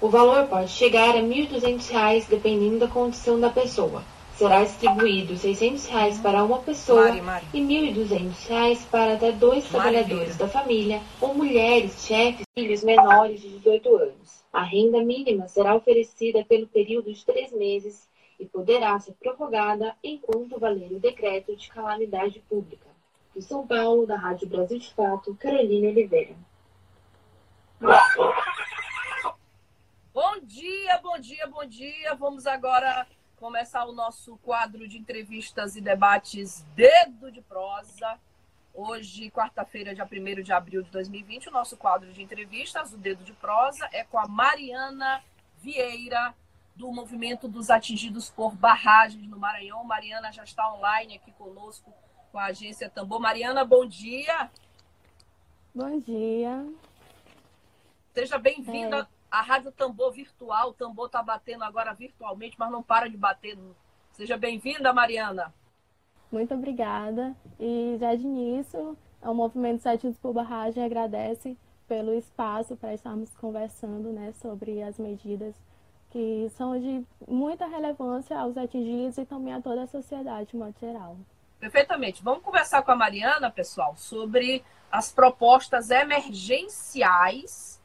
O 0.00 0.08
valor 0.08 0.46
pode 0.46 0.70
chegar 0.70 1.16
a 1.16 1.18
R$ 1.18 1.22
1.200, 1.22 2.28
dependendo 2.28 2.78
da 2.78 2.86
condição 2.86 3.40
da 3.40 3.50
pessoa. 3.50 4.04
Será 4.36 4.62
distribuído 4.62 5.36
600 5.36 5.86
reais 5.86 6.18
para 6.18 6.44
uma 6.44 6.58
pessoa 6.60 7.08
Mari, 7.08 7.20
Mari. 7.20 7.46
e 7.52 7.60
R$ 7.60 7.92
1.200 7.92 8.78
para 8.92 9.14
até 9.14 9.32
dois 9.32 9.64
trabalhadores 9.64 10.36
da 10.36 10.46
família 10.46 11.00
ou 11.20 11.34
mulheres, 11.34 12.06
chefes, 12.06 12.46
filhos 12.54 12.84
menores 12.84 13.40
de 13.40 13.48
18 13.48 13.96
anos. 13.96 14.44
A 14.52 14.62
renda 14.62 15.02
mínima 15.02 15.48
será 15.48 15.74
oferecida 15.74 16.44
pelo 16.44 16.68
período 16.68 17.12
de 17.12 17.24
três 17.24 17.50
meses 17.50 18.06
e 18.38 18.46
poderá 18.46 18.98
ser 19.00 19.12
prorrogada 19.14 19.96
enquanto 20.02 20.58
valer 20.58 20.92
o 20.92 21.00
decreto 21.00 21.54
de 21.56 21.68
calamidade 21.68 22.40
pública. 22.48 22.86
De 23.34 23.42
São 23.42 23.66
Paulo, 23.66 24.06
da 24.06 24.16
Rádio 24.16 24.48
Brasil 24.48 24.78
de 24.78 24.92
Fato, 24.94 25.34
Carolina 25.36 25.88
Oliveira. 25.88 26.36
Bom 30.12 30.38
dia, 30.42 30.98
bom 31.02 31.18
dia, 31.18 31.46
bom 31.46 31.64
dia. 31.66 32.14
Vamos 32.14 32.46
agora 32.46 33.06
começar 33.36 33.84
o 33.84 33.92
nosso 33.92 34.36
quadro 34.38 34.86
de 34.86 34.96
entrevistas 34.96 35.76
e 35.76 35.80
debates 35.80 36.62
Dedo 36.74 37.30
de 37.32 37.42
Prosa. 37.42 38.18
Hoje, 38.72 39.30
quarta-feira, 39.30 39.94
dia 39.94 40.04
1 40.04 40.42
de 40.42 40.52
abril 40.52 40.82
de 40.82 40.90
2020, 40.90 41.48
o 41.48 41.52
nosso 41.52 41.76
quadro 41.76 42.12
de 42.12 42.22
entrevistas, 42.22 42.92
o 42.92 42.96
Dedo 42.96 43.22
de 43.22 43.32
Prosa, 43.32 43.88
é 43.92 44.02
com 44.04 44.18
a 44.18 44.26
Mariana 44.26 45.22
Vieira, 45.60 46.34
do 46.74 46.90
Movimento 46.92 47.46
dos 47.46 47.70
Atingidos 47.70 48.30
por 48.30 48.54
Barragens 48.54 49.28
no 49.28 49.38
Maranhão. 49.38 49.84
Mariana 49.84 50.32
já 50.32 50.44
está 50.44 50.72
online 50.72 51.16
aqui 51.16 51.32
conosco 51.32 51.92
com 52.32 52.38
a 52.38 52.46
agência 52.46 52.90
Tambor. 52.90 53.20
Mariana, 53.20 53.64
bom 53.64 53.86
dia. 53.86 54.50
Bom 55.74 55.98
dia. 56.00 56.66
Seja 58.12 58.38
bem-vinda 58.38 59.08
à 59.30 59.40
Rádio 59.40 59.72
Tambor 59.72 60.12
Virtual. 60.12 60.70
O 60.70 60.74
tambor 60.74 61.06
está 61.06 61.22
batendo 61.22 61.64
agora 61.64 61.92
virtualmente, 61.92 62.56
mas 62.58 62.70
não 62.70 62.82
para 62.82 63.08
de 63.08 63.16
bater. 63.16 63.58
Seja 64.12 64.36
bem-vinda, 64.36 64.92
Mariana. 64.92 65.52
Muito 66.30 66.54
obrigada. 66.54 67.36
E 67.58 67.96
já 67.98 68.14
de 68.14 68.22
início, 68.22 68.96
o 69.22 69.34
Movimento 69.34 69.82
Setidos 69.82 70.18
por 70.18 70.32
Barragem 70.32 70.84
agradece 70.84 71.56
pelo 71.86 72.14
espaço 72.14 72.76
para 72.76 72.94
estarmos 72.94 73.34
conversando 73.36 74.10
né, 74.10 74.32
sobre 74.32 74.82
as 74.82 74.98
medidas 74.98 75.54
que 76.14 76.48
são 76.56 76.78
de 76.78 77.04
muita 77.26 77.66
relevância 77.66 78.38
aos 78.38 78.56
atingidos 78.56 79.18
e 79.18 79.24
também 79.24 79.52
a 79.52 79.60
toda 79.60 79.82
a 79.82 79.86
sociedade, 79.88 80.50
de 80.50 80.56
modo 80.56 80.72
geral. 80.80 81.16
Perfeitamente. 81.58 82.22
Vamos 82.22 82.44
conversar 82.44 82.82
com 82.82 82.92
a 82.92 82.96
Mariana, 82.96 83.50
pessoal, 83.50 83.96
sobre 83.96 84.62
as 84.92 85.10
propostas 85.10 85.90
emergenciais 85.90 87.80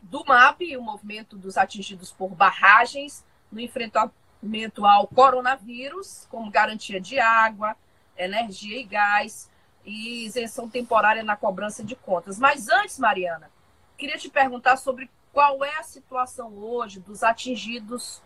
do 0.00 0.24
MAP, 0.24 0.74
o 0.78 0.80
Movimento 0.80 1.36
dos 1.36 1.58
Atingidos 1.58 2.10
por 2.10 2.30
Barragens, 2.30 3.22
no 3.52 3.60
enfrentamento 3.60 4.86
ao 4.86 5.06
coronavírus, 5.06 6.26
como 6.30 6.50
garantia 6.50 6.98
de 6.98 7.20
água, 7.20 7.76
energia 8.16 8.80
e 8.80 8.84
gás 8.84 9.50
e 9.84 10.24
isenção 10.24 10.66
temporária 10.66 11.22
na 11.22 11.36
cobrança 11.36 11.84
de 11.84 11.94
contas. 11.94 12.38
Mas 12.38 12.70
antes, 12.70 12.98
Mariana, 12.98 13.50
queria 13.98 14.16
te 14.16 14.30
perguntar 14.30 14.78
sobre 14.78 15.10
qual 15.38 15.64
é 15.64 15.78
a 15.78 15.84
situação 15.84 16.52
hoje 16.58 16.98
dos 16.98 17.22
atingidos 17.22 18.20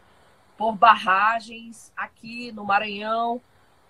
por 0.57 0.73
barragens 0.73 1.93
aqui 1.95 2.51
no 2.53 2.65
Maranhão. 2.65 3.39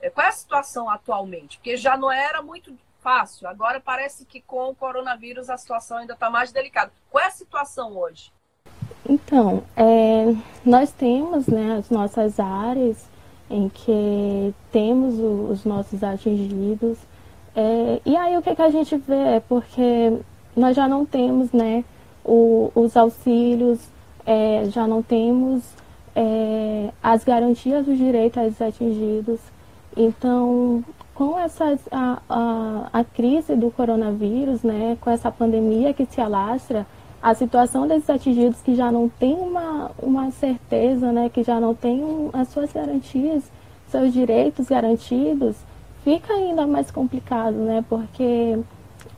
É, 0.01 0.11
qual 0.11 0.27
é 0.27 0.29
a 0.29 0.33
situação 0.33 0.91
atualmente? 0.91 1.57
Porque 1.57 1.77
já 1.77 1.97
não 1.97 2.11
era 2.11 2.43
muito 2.43 2.77
fácil, 2.99 3.47
agora 3.47 3.79
parece 3.79 4.25
que 4.25 4.41
com 4.41 4.71
o 4.71 4.75
coronavírus 4.75 5.49
a 5.49 5.57
situação 5.57 5.99
ainda 5.99 6.15
está 6.15 6.29
mais 6.29 6.51
delicada. 6.51 6.91
Qual 7.09 7.23
é 7.23 7.29
a 7.29 7.31
situação 7.31 7.97
hoje? 7.97 8.33
Então, 9.09 9.63
é, 9.77 10.35
nós 10.65 10.91
temos 10.91 11.47
né, 11.47 11.77
as 11.77 11.91
nossas 11.91 12.41
áreas 12.41 13.09
em 13.49 13.69
que 13.69 14.53
temos 14.73 15.15
o, 15.21 15.49
os 15.49 15.65
nossos 15.65 16.03
atingidos. 16.03 16.99
É, 17.55 18.01
e 18.05 18.17
aí 18.17 18.37
o 18.37 18.43
que, 18.43 18.53
que 18.53 18.63
a 18.63 18.71
gente 18.71 18.97
vê 18.97 19.37
é 19.37 19.39
porque 19.39 20.19
nós 20.57 20.75
já 20.75 20.89
não 20.89 21.07
temos 21.07 21.53
né, 21.53 21.85
o, 22.25 22.71
os 22.75 22.97
auxílios, 22.97 23.81
é, 24.25 24.65
já 24.71 24.87
não 24.87 25.03
temos 25.03 25.63
é, 26.15 26.91
as 27.03 27.25
garantias 27.25 27.85
do 27.85 27.97
direito 27.97 28.39
aos 28.39 28.61
atingidos. 28.61 29.41
Então, 29.97 30.85
com 31.15 31.39
essa, 31.39 31.79
a, 31.91 32.19
a, 32.29 32.89
a, 32.93 33.05
crise 33.05 33.55
do 33.55 33.71
coronavírus, 33.71 34.63
né, 34.63 34.97
com 35.01 35.11
essa 35.11 35.31
pandemia 35.31 35.93
que 35.93 36.07
se 36.07 36.21
alastra, 36.21 36.87
a 37.23 37.35
situação 37.35 37.87
desses 37.87 38.11
atingidos 38.11 38.61
que 38.63 38.75
já 38.75 38.91
não 38.91 39.09
tem 39.09 39.35
uma, 39.35 39.91
uma 40.03 40.31
certeza, 40.31 41.13
né, 41.13 41.29
que 41.29 41.43
já 41.43 41.61
não 41.61 41.75
tem 41.75 42.03
um, 42.03 42.31
as 42.33 42.49
suas 42.49 42.73
garantias, 42.73 43.45
seus 43.89 44.13
direitos 44.13 44.67
garantidos, 44.67 45.57
fica 46.03 46.33
ainda 46.33 46.67
mais 46.67 46.91
complicado, 46.91 47.55
né, 47.55 47.85
porque 47.89 48.59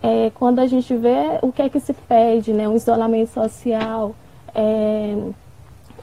é, 0.03 0.31
quando 0.35 0.59
a 0.59 0.67
gente 0.67 0.95
vê 0.97 1.39
o 1.43 1.51
que 1.51 1.63
é 1.63 1.69
que 1.69 1.81
se 1.81 1.93
pede, 1.93 2.53
né, 2.53 2.69
um 2.69 2.77
isolamento 2.77 3.31
social, 3.31 4.15
é, 4.55 5.17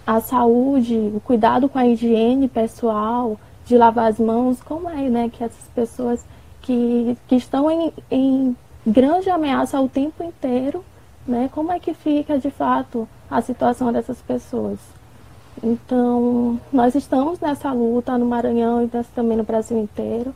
a 0.05 0.19
saúde, 0.19 0.95
o 1.13 1.19
cuidado 1.19 1.69
com 1.69 1.77
a 1.77 1.85
higiene 1.85 2.47
pessoal, 2.47 3.39
de 3.65 3.77
lavar 3.77 4.09
as 4.09 4.19
mãos, 4.19 4.61
como 4.61 4.89
é 4.89 5.09
né, 5.09 5.29
que 5.29 5.43
essas 5.43 5.67
pessoas 5.75 6.25
que, 6.61 7.17
que 7.27 7.35
estão 7.35 7.69
em, 7.69 7.93
em 8.09 8.57
grande 8.85 9.29
ameaça 9.29 9.79
o 9.79 9.87
tempo 9.87 10.23
inteiro, 10.23 10.83
né, 11.27 11.49
como 11.53 11.71
é 11.71 11.79
que 11.79 11.93
fica 11.93 12.39
de 12.39 12.49
fato 12.49 13.07
a 13.29 13.41
situação 13.41 13.91
dessas 13.91 14.19
pessoas. 14.21 14.79
Então, 15.63 16.59
nós 16.73 16.95
estamos 16.95 17.39
nessa 17.39 17.71
luta 17.71 18.17
no 18.17 18.25
Maranhão 18.25 18.83
e 18.83 18.89
também 19.13 19.37
no 19.37 19.43
Brasil 19.43 19.77
inteiro 19.77 20.33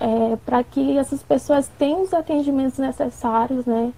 é, 0.00 0.36
para 0.44 0.62
que 0.64 0.98
essas 0.98 1.22
pessoas 1.22 1.68
tenham 1.78 2.02
os 2.02 2.14
atendimentos 2.14 2.78
necessários, 2.78 3.64
né? 3.66 3.92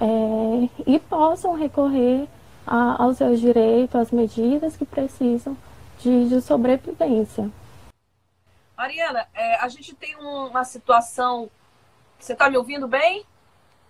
É, 0.00 0.68
e 0.86 0.98
possam 0.98 1.54
recorrer 1.54 2.28
a, 2.66 3.02
aos 3.02 3.16
seus 3.16 3.40
direitos, 3.40 3.96
às 3.98 4.10
medidas 4.10 4.76
que 4.76 4.84
precisam 4.84 5.56
de, 5.98 6.28
de 6.28 6.40
sobrevivência. 6.40 7.50
Mariana, 8.76 9.26
é, 9.34 9.56
a 9.56 9.68
gente 9.68 9.94
tem 9.94 10.16
um, 10.16 10.46
uma 10.46 10.64
situação. 10.64 11.50
Você 12.18 12.32
está 12.32 12.48
me 12.48 12.56
ouvindo 12.56 12.86
bem? 12.86 13.24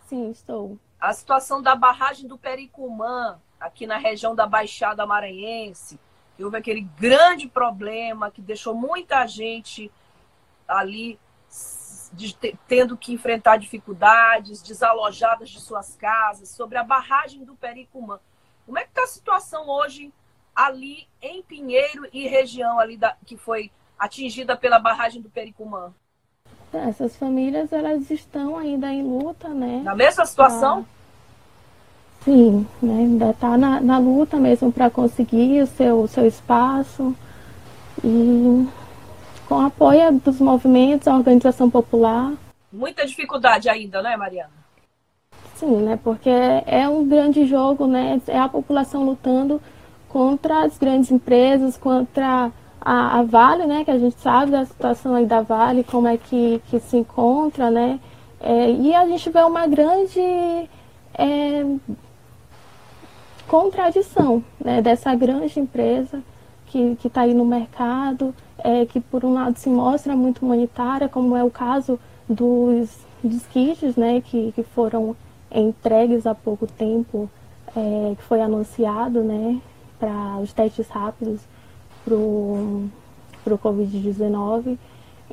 Sim, 0.07 0.31
estou. 0.31 0.79
A 0.99 1.13
situação 1.13 1.61
da 1.61 1.75
barragem 1.75 2.27
do 2.27 2.39
Pericumã, 2.39 3.39
aqui 3.61 3.87
na 3.87 3.99
região 3.99 4.35
da 4.35 4.47
Baixada 4.47 5.05
Maranhense, 5.05 6.01
que 6.37 6.45
houve 6.45 6.57
aquele 6.57 6.81
grande 6.81 7.47
problema 7.47 8.31
que 8.31 8.41
deixou 8.41 8.75
muita 8.75 9.27
gente 9.27 9.91
ali 10.67 11.19
tendo 12.67 12.97
que 12.97 13.13
enfrentar 13.13 13.57
dificuldades, 13.57 14.63
desalojadas 14.63 15.51
de 15.51 15.61
suas 15.61 15.97
casas, 15.97 16.49
sobre 16.49 16.79
a 16.79 16.83
barragem 16.83 17.45
do 17.45 17.55
Pericumã. 17.55 18.19
Como 18.67 18.79
é 18.79 18.83
que 18.83 18.91
está 18.91 19.03
a 19.05 19.07
situação 19.07 19.69
hoje 19.69 20.13
ali 20.55 21.07
em 21.23 21.43
Pinheiro 21.43 22.07
e 22.13 22.27
região 22.27 22.79
ali 22.79 22.97
da, 22.97 23.17
que 23.25 23.37
foi 23.37 23.71
atingida 23.99 24.57
pela 24.57 24.79
barragem 24.79 25.23
do 25.23 25.31
Pericumã? 25.31 25.95
Essas 26.73 27.17
famílias 27.17 27.73
elas 27.73 28.11
estão 28.11 28.57
ainda 28.57 28.93
em 28.93 29.03
luta, 29.03 29.49
né? 29.49 29.81
Na 29.83 29.95
mesma 29.95 30.27
situação? 30.27 30.87
Ah, 30.87 32.25
sim, 32.25 32.67
né? 32.83 32.99
ainda 32.99 33.31
está 33.31 33.57
na, 33.57 33.81
na 33.81 33.99
luta 33.99 34.37
mesmo 34.37 34.71
para 34.71 34.91
conseguir 34.91 35.63
o 35.63 35.67
seu, 35.67 36.03
o 36.03 36.09
seu 36.09 36.27
espaço 36.27 37.17
e 38.05 38.69
com 39.49 39.61
apoio 39.61 40.13
dos 40.21 40.39
movimentos, 40.41 41.09
a 41.09 41.17
organização 41.17 41.71
popular. 41.71 42.35
Muita 42.71 43.07
dificuldade 43.07 43.69
ainda, 43.69 44.03
né, 44.03 44.15
Mariana? 44.15 44.51
Sim, 45.55 45.79
né? 45.79 45.99
Porque 46.05 46.29
é 46.29 46.87
um 46.89 47.09
grande 47.09 47.47
jogo, 47.47 47.87
né? 47.87 48.21
É 48.29 48.39
a 48.39 48.49
população 48.49 49.05
lutando 49.05 49.61
contra 50.09 50.65
as 50.65 50.77
grandes 50.77 51.11
empresas, 51.11 51.79
contra 51.79 52.53
a, 52.81 53.19
a, 53.19 53.23
Vale, 53.23 53.67
né, 53.67 53.85
que 53.85 53.91
a 53.91 53.99
gente 53.99 54.21
sabe 54.21 54.53
da 54.53 54.65
situação 54.65 55.15
aí 55.15 55.27
da 55.27 55.41
Vale, 55.41 55.83
como 55.83 56.07
é 56.07 56.17
que, 56.17 56.63
que 56.71 56.79
se 56.81 56.97
encontra, 56.97 57.71
né, 57.71 58.01
é, 58.41 58.71
e 58.71 58.95
a 58.95 59.07
gente 59.07 59.29
vê 59.29 59.43
uma 59.43 59.67
grande 59.67 60.21
é, 61.15 61.67
contradição 63.47 64.43
né, 64.65 64.81
dessa 64.81 65.15
grande 65.15 65.61
empresa 65.61 66.23
que 66.69 66.97
está 67.05 67.23
aí 67.23 67.35
no 67.35 67.45
mercado, 67.45 68.35
é, 68.59 68.85
que 68.87 69.01
por 69.01 69.25
um 69.25 69.35
lado 69.35 69.59
se 69.59 69.69
mostra 69.69 70.15
muito 70.15 70.45
humanitária, 70.45 71.09
como 71.09 71.37
é 71.37 71.43
o 71.43 71.51
caso 71.51 71.99
dos, 72.29 72.99
dos 73.23 73.47
kits 73.47 73.97
né, 73.97 74.21
que, 74.21 74.53
que 74.53 74.63
foram 74.63 75.17
entregues 75.51 76.27
há 76.27 76.35
pouco 76.35 76.67
tempo, 76.67 77.29
é, 77.77 78.15
que 78.17 78.23
foi 78.23 78.41
anunciado 78.41 79.23
né, 79.23 79.61
para 79.99 80.39
os 80.39 80.53
testes 80.53 80.89
rápidos 80.89 81.41
para 82.05 82.15
o 82.15 82.91
Covid-19. 83.47 84.79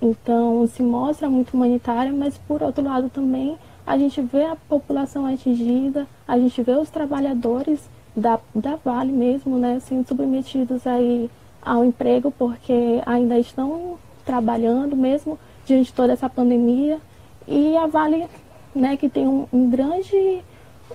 Então, 0.02 0.68
se 0.68 0.84
mostra 0.84 1.30
muito 1.30 1.54
humanitária, 1.54 2.12
mas 2.12 2.38
por 2.38 2.62
outro 2.62 2.84
lado 2.84 3.10
também 3.10 3.58
a 3.88 3.98
gente 3.98 4.20
vê 4.22 4.46
a 4.46 4.56
população 4.56 5.26
atingida, 5.26 6.08
a 6.28 6.38
gente 6.38 6.62
vê 6.64 6.74
os 6.74 6.90
trabalhadores 6.90 7.80
da, 8.16 8.40
da 8.54 8.76
Vale 8.78 9.12
mesmo, 9.12 9.58
né, 9.58 9.80
sendo 9.80 10.08
submetidos 10.08 10.86
aí 10.88 11.30
ao 11.62 11.84
emprego, 11.84 12.32
porque 12.32 13.02
ainda 13.06 13.38
estão 13.38 13.98
trabalhando 14.26 14.96
mesmo 14.96 15.38
diante 15.66 15.88
de 15.88 15.94
toda 15.94 16.14
essa 16.14 16.30
pandemia. 16.30 17.00
E 17.48 17.76
a 17.76 17.88
Vale, 17.88 18.28
né, 18.74 18.96
que 18.96 19.10
tem 19.10 19.28
um, 19.28 19.48
um 19.52 19.70
grande, 19.70 20.42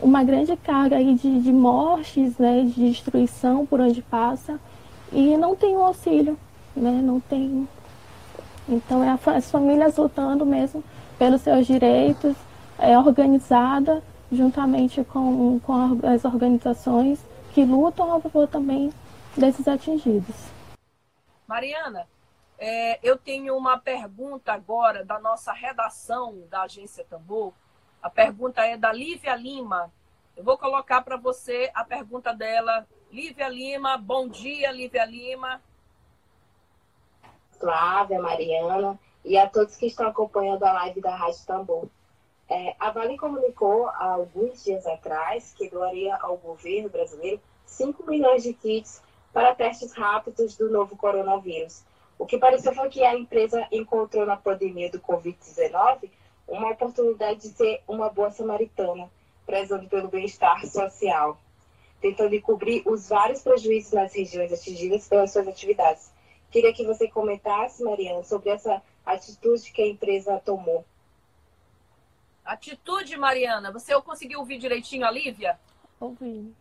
uma 0.00 0.24
grande 0.24 0.56
carga 0.56 0.96
aí 0.96 1.14
de, 1.14 1.40
de 1.40 1.52
mortes, 1.52 2.38
né, 2.38 2.62
de 2.62 2.90
destruição 2.90 3.66
por 3.66 3.80
onde 3.80 4.00
passa, 4.02 4.58
e 5.12 5.36
não 5.36 5.56
tem 5.56 5.76
o 5.76 5.82
auxílio, 5.82 6.38
né? 6.74 7.00
Não 7.02 7.18
tem. 7.18 7.68
Então 8.68 9.02
é 9.02 9.18
as 9.36 9.50
famílias 9.50 9.96
lutando 9.96 10.46
mesmo 10.46 10.84
pelos 11.18 11.40
seus 11.40 11.66
direitos, 11.66 12.36
é 12.78 12.96
organizada 12.96 14.02
juntamente 14.30 15.02
com, 15.04 15.58
com 15.60 15.98
as 16.06 16.24
organizações 16.24 17.24
que 17.52 17.64
lutam 17.64 18.14
a 18.14 18.20
favor 18.20 18.46
também 18.46 18.92
desses 19.36 19.66
atingidos. 19.66 20.34
Mariana, 21.46 22.06
é, 22.58 22.98
eu 23.02 23.16
tenho 23.16 23.56
uma 23.56 23.78
pergunta 23.78 24.52
agora 24.52 25.04
da 25.04 25.18
nossa 25.18 25.52
redação 25.52 26.44
da 26.48 26.62
Agência 26.62 27.04
Tambor. 27.08 27.52
A 28.02 28.08
pergunta 28.08 28.64
é 28.64 28.76
da 28.76 28.92
Lívia 28.92 29.34
Lima. 29.34 29.92
Eu 30.36 30.44
vou 30.44 30.56
colocar 30.56 31.02
para 31.02 31.16
você 31.16 31.70
a 31.74 31.84
pergunta 31.84 32.32
dela 32.32 32.86
Lívia 33.10 33.48
Lima, 33.48 33.96
bom 33.96 34.28
dia, 34.28 34.70
Lívia 34.70 35.04
Lima. 35.04 35.60
Flávia, 37.58 38.20
Mariana 38.20 38.98
e 39.24 39.36
a 39.36 39.48
todos 39.48 39.76
que 39.76 39.86
estão 39.86 40.08
acompanhando 40.08 40.62
a 40.64 40.72
live 40.72 41.00
da 41.00 41.14
Rádio 41.14 41.44
Tambor. 41.46 41.88
É, 42.50 42.74
a 42.80 42.90
Vale 42.90 43.16
comunicou 43.16 43.86
há 43.86 44.12
alguns 44.12 44.64
dias 44.64 44.84
atrás 44.86 45.54
que 45.56 45.70
doaria 45.70 46.16
ao 46.16 46.36
governo 46.36 46.88
brasileiro 46.88 47.40
5 47.64 48.04
milhões 48.10 48.42
de 48.42 48.52
kits 48.52 49.00
para 49.32 49.54
testes 49.54 49.92
rápidos 49.92 50.56
do 50.56 50.68
novo 50.68 50.96
coronavírus. 50.96 51.84
O 52.18 52.26
que 52.26 52.36
pareceu 52.36 52.74
foi 52.74 52.88
que 52.88 53.04
a 53.04 53.16
empresa 53.16 53.66
encontrou 53.70 54.26
na 54.26 54.36
pandemia 54.36 54.90
do 54.90 55.00
Covid-19 55.00 56.10
uma 56.48 56.70
oportunidade 56.70 57.40
de 57.40 57.48
ser 57.48 57.82
uma 57.86 58.10
boa 58.10 58.30
samaritana, 58.30 59.08
prezando 59.46 59.88
pelo 59.88 60.08
bem-estar 60.08 60.66
social 60.66 61.38
tentando 62.00 62.40
cobrir 62.40 62.82
os 62.86 63.08
vários 63.08 63.42
prejuízos 63.42 63.92
nas 63.92 64.14
regiões 64.14 64.52
atingidas 64.52 65.06
pelas 65.06 65.32
suas 65.32 65.46
atividades. 65.46 66.10
Queria 66.50 66.72
que 66.72 66.84
você 66.84 67.06
comentasse, 67.06 67.84
Mariana, 67.84 68.24
sobre 68.24 68.50
essa 68.50 68.82
atitude 69.04 69.70
que 69.70 69.82
a 69.82 69.86
empresa 69.86 70.40
tomou. 70.44 70.84
Atitude, 72.50 73.16
Mariana. 73.16 73.70
Você 73.70 73.98
conseguiu 74.02 74.40
ouvir 74.40 74.58
direitinho 74.58 75.06
a 75.06 75.10
Lívia? 75.10 75.56
Ouvi. 76.00 76.52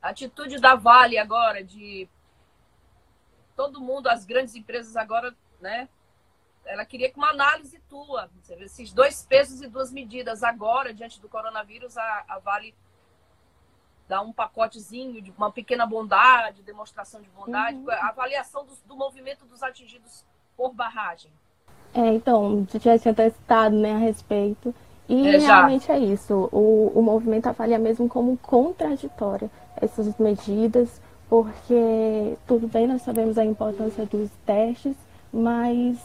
Atitude 0.00 0.60
da 0.60 0.76
Vale 0.76 1.18
agora, 1.18 1.64
de 1.64 2.08
todo 3.56 3.80
mundo, 3.80 4.06
as 4.06 4.24
grandes 4.24 4.54
empresas 4.54 4.96
agora, 4.96 5.34
né? 5.60 5.88
Ela 6.64 6.84
queria 6.84 7.10
que 7.10 7.18
uma 7.18 7.30
análise 7.30 7.80
tua, 7.90 8.30
esses 8.60 8.92
dois 8.92 9.26
pesos 9.26 9.60
e 9.60 9.66
duas 9.66 9.90
medidas 9.90 10.44
agora, 10.44 10.94
diante 10.94 11.20
do 11.20 11.28
coronavírus, 11.28 11.98
a, 11.98 12.24
a 12.28 12.38
Vale 12.38 12.72
dar 14.06 14.22
um 14.22 14.32
pacotezinho 14.32 15.20
de 15.20 15.32
uma 15.36 15.50
pequena 15.50 15.84
bondade, 15.84 16.62
demonstração 16.62 17.20
de 17.20 17.28
bondade, 17.30 17.78
uhum. 17.78 17.90
a 17.90 18.10
avaliação 18.10 18.64
do, 18.64 18.76
do, 18.86 18.96
movimento 18.96 19.44
dos 19.46 19.60
atingidos 19.60 20.24
por 20.56 20.72
barragem. 20.72 21.32
É, 21.92 22.14
então, 22.14 22.64
já 22.80 22.96
tinha 22.96 23.12
testado 23.12 23.74
né, 23.74 23.94
a 23.94 23.98
respeito. 23.98 24.72
E 25.12 25.28
é, 25.28 25.36
realmente 25.36 25.92
é 25.92 25.98
isso. 25.98 26.48
O, 26.50 26.90
o 26.94 27.02
movimento 27.02 27.46
avalia 27.46 27.78
mesmo 27.78 28.08
como 28.08 28.38
contraditória 28.38 29.50
essas 29.76 30.16
medidas, 30.18 30.88
porque 31.28 32.34
tudo 32.46 32.66
bem, 32.66 32.86
nós 32.86 33.02
sabemos 33.02 33.36
a 33.36 33.44
importância 33.44 34.06
dos 34.06 34.30
testes, 34.46 34.96
mas 35.30 35.98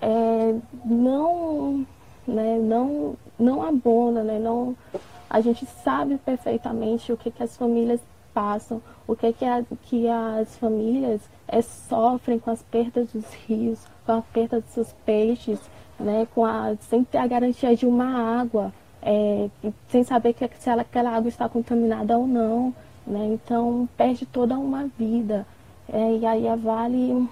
é, 0.00 0.54
não, 0.86 1.86
né, 2.26 2.58
não, 2.58 3.14
não 3.38 3.62
abona, 3.62 4.22
né, 4.22 4.38
não 4.38 4.74
a 5.28 5.40
gente 5.40 5.66
sabe 5.66 6.16
perfeitamente 6.16 7.12
o 7.12 7.16
que, 7.16 7.30
que 7.30 7.42
as 7.42 7.56
famílias 7.56 8.00
passam, 8.32 8.80
o 9.06 9.14
que, 9.14 9.34
que, 9.34 9.44
a, 9.44 9.62
que 9.82 10.08
as 10.08 10.56
famílias 10.56 11.20
é, 11.46 11.60
sofrem 11.60 12.38
com 12.38 12.50
as 12.50 12.62
perdas 12.62 13.08
dos 13.12 13.26
rios, 13.46 13.80
com 14.06 14.12
a 14.12 14.22
perda 14.22 14.60
dos 14.60 14.70
seus 14.70 14.94
peixes, 15.04 15.58
né, 15.98 16.26
com 16.34 16.44
a, 16.44 16.74
sem 16.88 17.04
ter 17.04 17.18
a 17.18 17.26
garantia 17.26 17.74
de 17.74 17.86
uma 17.86 18.40
água, 18.40 18.72
é, 19.02 19.48
sem 19.88 20.04
saber 20.04 20.32
que, 20.32 20.48
se 20.58 20.68
ela, 20.68 20.82
aquela 20.82 21.10
água 21.10 21.28
está 21.28 21.48
contaminada 21.48 22.16
ou 22.18 22.26
não. 22.26 22.74
Né, 23.06 23.24
então 23.32 23.88
perde 23.96 24.26
toda 24.26 24.58
uma 24.58 24.86
vida. 24.98 25.46
É, 25.92 26.16
e 26.16 26.26
aí 26.26 26.48
a 26.48 26.56
Vale, 26.56 27.28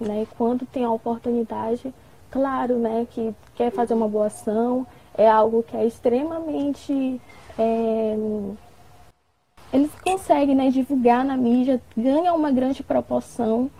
né, 0.00 0.26
quando 0.38 0.64
tem 0.66 0.84
a 0.84 0.90
oportunidade, 0.90 1.92
claro 2.30 2.78
né, 2.78 3.06
que 3.10 3.34
quer 3.56 3.72
fazer 3.72 3.94
uma 3.94 4.06
boa 4.06 4.26
ação, 4.26 4.86
é 5.18 5.28
algo 5.28 5.62
que 5.62 5.76
é 5.76 5.84
extremamente. 5.84 7.20
É, 7.58 8.16
eles 9.72 9.90
conseguem 10.02 10.54
né, 10.54 10.70
divulgar 10.70 11.24
na 11.24 11.36
mídia, 11.36 11.82
ganha 11.96 12.32
uma 12.32 12.52
grande 12.52 12.82
proporção. 12.82 13.70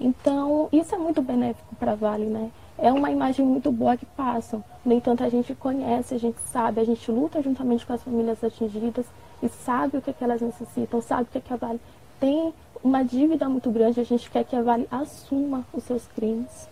Então, 0.00 0.68
isso 0.72 0.94
é 0.94 0.98
muito 0.98 1.20
benéfico 1.22 1.74
para 1.76 1.92
a 1.92 1.96
Vale, 1.96 2.26
né? 2.26 2.50
É 2.78 2.92
uma 2.92 3.10
imagem 3.10 3.44
muito 3.46 3.70
boa 3.70 3.96
que 3.96 4.06
passam. 4.06 4.62
No 4.84 4.92
entanto, 4.92 5.22
a 5.22 5.28
gente 5.28 5.54
conhece, 5.54 6.14
a 6.14 6.18
gente 6.18 6.38
sabe, 6.40 6.80
a 6.80 6.84
gente 6.84 7.10
luta 7.10 7.40
juntamente 7.42 7.86
com 7.86 7.92
as 7.92 8.02
famílias 8.02 8.42
atingidas 8.42 9.06
e 9.42 9.48
sabe 9.48 9.98
o 9.98 10.02
que, 10.02 10.10
é 10.10 10.12
que 10.12 10.24
elas 10.24 10.40
necessitam, 10.40 11.00
sabe 11.00 11.22
o 11.22 11.26
que, 11.26 11.38
é 11.38 11.40
que 11.40 11.52
a 11.52 11.56
Vale 11.56 11.80
tem 12.18 12.52
uma 12.82 13.02
dívida 13.02 13.48
muito 13.48 13.70
grande, 13.70 14.00
a 14.00 14.04
gente 14.04 14.30
quer 14.30 14.44
que 14.44 14.56
a 14.56 14.62
Vale 14.62 14.88
assuma 14.90 15.64
os 15.72 15.84
seus 15.84 16.06
crimes. 16.08 16.68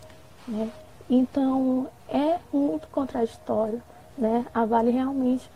Né? 0.47 0.71
Então, 1.09 1.87
é 2.09 2.39
muito 2.53 2.89
contraditório 2.89 3.83
né? 4.17 4.47
A 4.53 4.65
Vale 4.65 4.91
realmente 4.91 5.49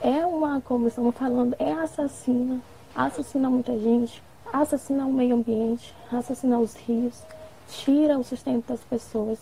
é 0.00 0.24
uma, 0.24 0.60
como 0.60 0.88
estamos 0.88 1.14
falando, 1.14 1.56
é 1.58 1.72
assassina, 1.72 2.60
assassina 2.94 3.50
muita 3.50 3.78
gente, 3.78 4.22
assassina 4.52 5.04
o 5.06 5.12
meio 5.12 5.34
ambiente, 5.34 5.94
assassina 6.10 6.58
os 6.58 6.74
rios, 6.74 7.22
tira 7.68 8.18
o 8.18 8.24
sustento 8.24 8.68
das 8.68 8.80
pessoas. 8.80 9.38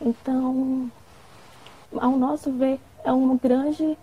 Então, 0.00 0.90
ao 1.98 2.16
nosso 2.16 2.50
ver, 2.52 2.80
é 3.04 3.12
uma 3.12 3.36
grande, 3.36 3.96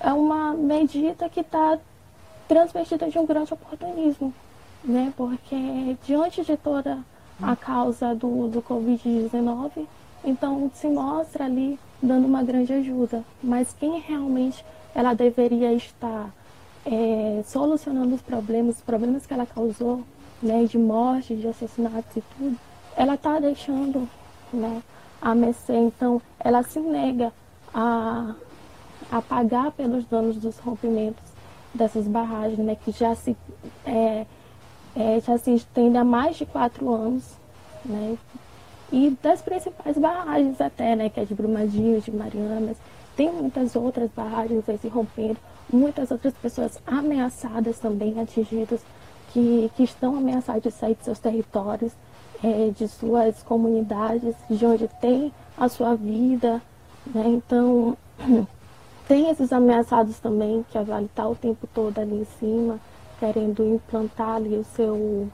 é 0.00 0.12
uma 0.12 0.52
medida 0.52 1.28
que 1.28 1.40
está 1.40 1.78
transvestida 2.48 3.08
de 3.08 3.18
um 3.18 3.26
grande 3.26 3.54
oportunismo, 3.54 4.32
né? 4.84 5.12
Porque 5.16 5.96
diante 6.04 6.44
de 6.44 6.56
toda 6.56 6.98
a 7.40 7.56
causa 7.56 8.14
do, 8.14 8.48
do 8.48 8.62
Covid-19, 8.62 9.86
então 10.24 10.70
se 10.74 10.86
mostra 10.86 11.44
ali 11.44 11.78
dando 12.02 12.26
uma 12.26 12.42
grande 12.42 12.72
ajuda. 12.72 13.24
Mas 13.42 13.74
quem 13.78 14.00
realmente 14.00 14.64
ela 14.94 15.14
deveria 15.14 15.72
estar 15.72 16.30
é, 16.84 17.42
solucionando 17.46 18.14
os 18.14 18.22
problemas, 18.22 18.76
os 18.76 18.82
problemas 18.82 19.26
que 19.26 19.32
ela 19.32 19.46
causou, 19.46 20.02
né, 20.42 20.64
de 20.64 20.76
morte, 20.76 21.36
de 21.36 21.46
assassinatos 21.46 22.16
e 22.16 22.22
tudo, 22.36 22.58
ela 22.96 23.14
está 23.14 23.38
deixando 23.38 24.08
né, 24.52 24.82
a 25.22 25.34
mercê. 25.34 25.74
Então, 25.74 26.20
ela 26.40 26.62
se 26.64 26.80
nega 26.80 27.32
a, 27.72 28.34
a 29.10 29.22
pagar 29.22 29.70
pelos 29.70 30.04
danos 30.04 30.36
dos 30.36 30.58
rompimentos 30.58 31.22
dessas 31.72 32.06
barragens, 32.06 32.58
né, 32.58 32.76
que 32.76 32.90
já 32.90 33.14
se, 33.14 33.36
é, 33.86 34.26
é, 34.94 35.20
já 35.20 35.38
se 35.38 35.54
estende 35.54 35.96
há 35.96 36.04
mais 36.04 36.36
de 36.36 36.44
quatro 36.44 36.92
anos, 36.92 37.22
né, 37.84 38.18
e 38.92 39.16
das 39.22 39.40
principais 39.40 39.96
barragens 39.96 40.60
até, 40.60 40.94
né, 40.94 41.08
que 41.08 41.18
é 41.18 41.24
de 41.24 41.34
Brumadinho, 41.34 42.00
de 42.00 42.10
Marianas, 42.10 42.76
tem 43.16 43.32
muitas 43.32 43.74
outras 43.74 44.10
barragens 44.10 44.68
aí 44.68 44.76
se 44.76 44.88
rompendo, 44.88 45.38
muitas 45.72 46.10
outras 46.10 46.34
pessoas 46.34 46.78
ameaçadas 46.86 47.78
também, 47.78 48.20
atingidas, 48.20 48.80
que, 49.32 49.70
que 49.76 49.84
estão 49.84 50.16
ameaçadas 50.16 50.62
de 50.62 50.70
sair 50.70 50.94
de 50.94 51.04
seus 51.04 51.18
territórios, 51.18 51.92
é, 52.42 52.70
de 52.70 52.88
suas 52.88 53.42
comunidades, 53.42 54.34
de 54.50 54.66
onde 54.66 54.88
tem 55.00 55.32
a 55.56 55.68
sua 55.68 55.94
vida, 55.94 56.62
né, 57.06 57.24
então 57.26 57.96
tem 59.06 59.30
esses 59.30 59.52
ameaçados 59.52 60.18
também, 60.18 60.64
que 60.70 60.78
a 60.78 60.82
Vale 60.82 61.06
está 61.06 61.26
o 61.28 61.36
tempo 61.36 61.66
todo 61.66 61.98
ali 61.98 62.20
em 62.20 62.24
cima, 62.24 62.80
querendo 63.18 63.64
implantar 63.64 64.36
ali 64.36 64.56
o 64.56 64.64
seu... 64.64 65.28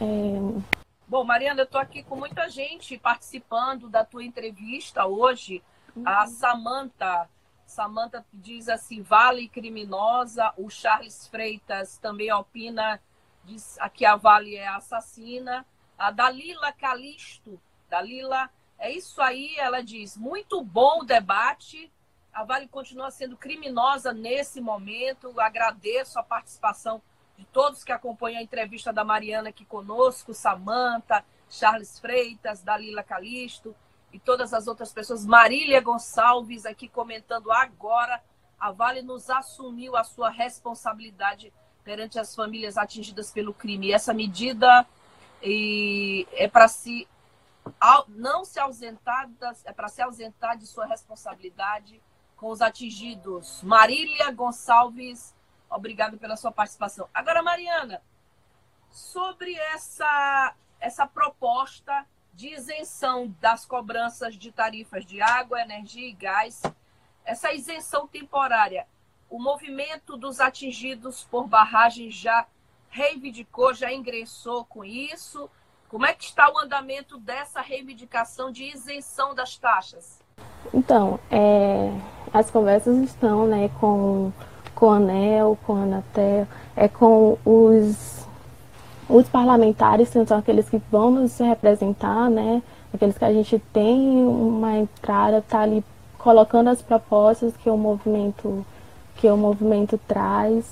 É, 0.00 0.70
Bom, 1.10 1.24
Mariana, 1.24 1.62
eu 1.62 1.64
estou 1.64 1.80
aqui 1.80 2.04
com 2.04 2.14
muita 2.14 2.48
gente 2.48 2.96
participando 2.96 3.88
da 3.88 4.04
tua 4.04 4.22
entrevista 4.22 5.06
hoje. 5.06 5.60
Uhum. 5.96 6.04
A 6.06 6.24
Samanta, 6.28 7.28
Samanta 7.66 8.24
diz 8.32 8.68
assim, 8.68 9.02
Vale 9.02 9.48
criminosa. 9.48 10.52
O 10.56 10.70
Charles 10.70 11.26
Freitas 11.26 11.98
também 11.98 12.32
opina, 12.32 13.00
diz 13.44 13.78
que 13.94 14.04
a 14.04 14.16
Vale 14.16 14.56
é 14.56 14.68
assassina. 14.68 15.66
A 15.98 16.10
Dalila 16.10 16.72
Calisto, 16.72 17.60
Dalila, 17.88 18.48
é 18.78 18.90
isso 18.90 19.20
aí, 19.20 19.56
ela 19.58 19.82
diz, 19.82 20.16
muito 20.16 20.62
bom 20.62 21.00
o 21.00 21.04
debate. 21.04 21.92
A 22.32 22.44
Vale 22.44 22.66
continua 22.68 23.10
sendo 23.10 23.36
criminosa 23.36 24.12
nesse 24.12 24.60
momento. 24.60 25.38
Agradeço 25.40 26.18
a 26.18 26.22
participação 26.22 27.02
de 27.36 27.44
todos 27.46 27.84
que 27.84 27.92
acompanham 27.92 28.38
a 28.38 28.42
entrevista 28.42 28.92
da 28.92 29.04
Mariana 29.04 29.50
aqui 29.50 29.64
conosco, 29.64 30.32
Samanta, 30.32 31.24
Charles 31.48 31.98
Freitas, 31.98 32.62
Dalila 32.62 33.02
Calisto 33.02 33.74
e 34.12 34.18
todas 34.18 34.54
as 34.54 34.66
outras 34.66 34.92
pessoas. 34.92 35.26
Marília 35.26 35.80
Gonçalves 35.80 36.64
aqui 36.64 36.88
comentando 36.88 37.50
agora. 37.50 38.22
A 38.58 38.70
Vale 38.70 39.02
nos 39.02 39.30
assumiu 39.30 39.96
a 39.96 40.04
sua 40.04 40.30
responsabilidade 40.30 41.52
perante 41.90 42.20
as 42.20 42.36
famílias 42.36 42.78
atingidas 42.78 43.32
pelo 43.32 43.52
crime. 43.52 43.88
E 43.88 43.92
essa 43.92 44.14
medida 44.14 44.86
e, 45.42 46.24
é 46.34 46.46
para 46.46 46.68
se 46.68 47.08
não 48.06 48.44
se 48.44 48.60
ausentar, 48.60 49.28
é 49.64 49.72
para 49.72 49.88
se 49.88 50.00
ausentar 50.00 50.56
de 50.56 50.68
sua 50.68 50.86
responsabilidade 50.86 52.00
com 52.36 52.48
os 52.48 52.62
atingidos. 52.62 53.60
Marília 53.64 54.30
Gonçalves 54.30 55.34
Obrigado 55.68 56.16
pela 56.18 56.36
sua 56.36 56.50
participação. 56.50 57.08
Agora, 57.14 57.42
Mariana, 57.42 58.02
sobre 58.90 59.54
essa, 59.54 60.54
essa 60.80 61.06
proposta 61.06 62.04
de 62.34 62.54
isenção 62.54 63.34
das 63.40 63.64
cobranças 63.64 64.34
de 64.34 64.50
tarifas 64.50 65.04
de 65.04 65.20
água, 65.22 65.60
energia 65.60 66.08
e 66.08 66.12
gás, 66.12 66.62
essa 67.24 67.52
isenção 67.52 68.08
temporária, 68.08 68.86
o 69.30 69.38
movimento 69.38 70.16
dos 70.16 70.40
atingidos 70.40 71.24
por 71.30 71.46
barragem 71.46 72.10
já 72.10 72.46
reivindicou, 72.90 73.72
já 73.72 73.92
ingressou 73.92 74.64
com 74.64 74.84
isso? 74.84 75.48
Como 75.88 76.04
é 76.04 76.12
que 76.12 76.24
está 76.24 76.52
o 76.52 76.58
andamento 76.58 77.16
dessa 77.18 77.60
reivindicação 77.60 78.50
de 78.50 78.64
isenção 78.64 79.34
das 79.34 79.56
taxas? 79.56 80.20
Então, 80.74 81.18
é, 81.30 81.92
as 82.32 82.50
conversas 82.50 82.96
estão 82.98 83.46
né, 83.46 83.70
com 83.80 84.32
com 84.80 84.90
a 84.90 84.96
ANEL, 84.96 85.58
com 85.66 85.76
a 85.76 85.82
Anatel, 85.82 86.46
é 86.74 86.88
com 86.88 87.36
os, 87.44 88.26
os 89.10 89.28
parlamentares, 89.28 90.08
são 90.08 90.38
aqueles 90.38 90.70
que 90.70 90.80
vão 90.90 91.10
nos 91.10 91.36
representar, 91.38 92.30
né? 92.30 92.62
Aqueles 92.92 93.18
que 93.18 93.24
a 93.24 93.32
gente 93.32 93.58
tem 93.74 93.98
uma 94.26 94.78
entrada, 94.78 95.44
tá 95.46 95.60
ali 95.60 95.84
colocando 96.16 96.68
as 96.68 96.80
propostas 96.80 97.54
que 97.58 97.68
o 97.68 97.76
movimento 97.76 98.64
que 99.20 99.28
o 99.28 99.36
movimento 99.36 100.00
traz 100.08 100.64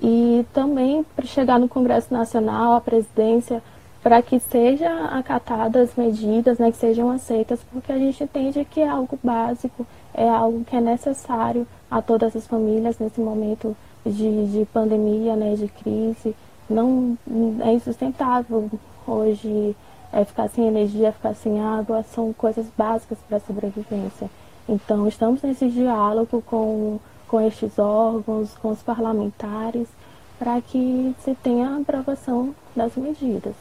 e 0.00 0.46
também 0.54 1.04
para 1.14 1.26
chegar 1.26 1.58
no 1.58 1.68
Congresso 1.68 2.12
Nacional, 2.12 2.72
a 2.72 2.80
presidência, 2.80 3.62
para 4.02 4.22
que 4.22 4.40
sejam 4.40 5.04
acatadas 5.06 5.90
medidas, 5.94 6.58
né, 6.58 6.70
que 6.70 6.78
sejam 6.78 7.10
aceitas, 7.10 7.60
porque 7.70 7.92
a 7.92 7.98
gente 7.98 8.24
entende 8.24 8.64
que 8.64 8.80
é 8.80 8.88
algo 8.88 9.18
básico, 9.22 9.86
é 10.14 10.26
algo 10.26 10.64
que 10.64 10.74
é 10.74 10.80
necessário 10.80 11.66
a 11.90 12.00
todas 12.00 12.34
as 12.34 12.46
famílias 12.46 12.98
nesse 12.98 13.20
momento 13.20 13.76
de, 14.04 14.46
de 14.46 14.64
pandemia, 14.72 15.36
né, 15.36 15.54
de 15.54 15.68
crise. 15.68 16.34
Não 16.68 17.18
é 17.62 17.74
insustentável 17.74 18.70
hoje 19.06 19.76
é, 20.12 20.24
ficar 20.24 20.48
sem 20.48 20.66
energia, 20.66 21.12
ficar 21.12 21.34
sem 21.34 21.60
água, 21.60 22.02
são 22.02 22.32
coisas 22.32 22.66
básicas 22.78 23.18
para 23.28 23.36
a 23.36 23.40
sobrevivência. 23.40 24.30
Então, 24.66 25.06
estamos 25.06 25.42
nesse 25.42 25.68
diálogo 25.68 26.42
com, 26.46 26.98
com 27.30 27.40
estes 27.40 27.78
órgãos, 27.78 28.56
com 28.56 28.72
os 28.72 28.82
parlamentares, 28.82 29.88
para 30.36 30.60
que 30.60 31.14
se 31.20 31.32
tenha 31.36 31.68
a 31.70 31.80
aprovação 31.80 32.56
das 32.74 32.96
medidas. 32.96 33.54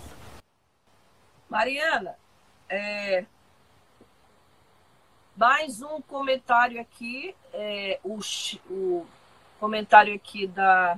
Mariana, 1.47 2.15
é, 2.67 3.25
mais 5.37 5.83
um 5.83 6.01
comentário 6.01 6.81
aqui, 6.81 7.35
é, 7.53 7.99
o, 8.03 8.19
o, 8.71 9.05
comentário 9.59 10.15
aqui 10.15 10.47
da, 10.47 10.97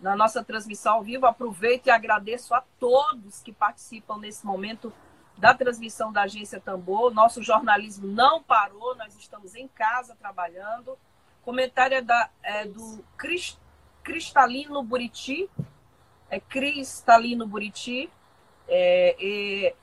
da 0.00 0.16
nossa 0.16 0.42
transmissão 0.42 0.94
ao 0.94 1.02
vivo. 1.04 1.24
Aproveito 1.26 1.86
e 1.86 1.90
agradeço 1.90 2.52
a 2.52 2.64
todos 2.80 3.40
que 3.42 3.52
participam 3.52 4.18
nesse 4.18 4.44
momento 4.44 4.92
da 5.38 5.54
transmissão 5.54 6.12
da 6.12 6.22
Agência 6.22 6.60
Tambor. 6.60 7.14
Nosso 7.14 7.40
jornalismo 7.44 8.08
não 8.08 8.42
parou, 8.42 8.96
nós 8.96 9.16
estamos 9.16 9.54
em 9.54 9.68
casa 9.68 10.16
trabalhando. 10.16 10.98
Comentário 11.42 11.96
é, 11.96 12.02
da, 12.02 12.30
é 12.42 12.66
do 12.66 13.04
Crist, 13.16 13.58
Cristalino 14.02 14.82
Buriti, 14.82 15.50
é 16.30 16.40
Cristalino 16.40 17.46
Buriti, 17.46 18.10
é, 18.68 19.74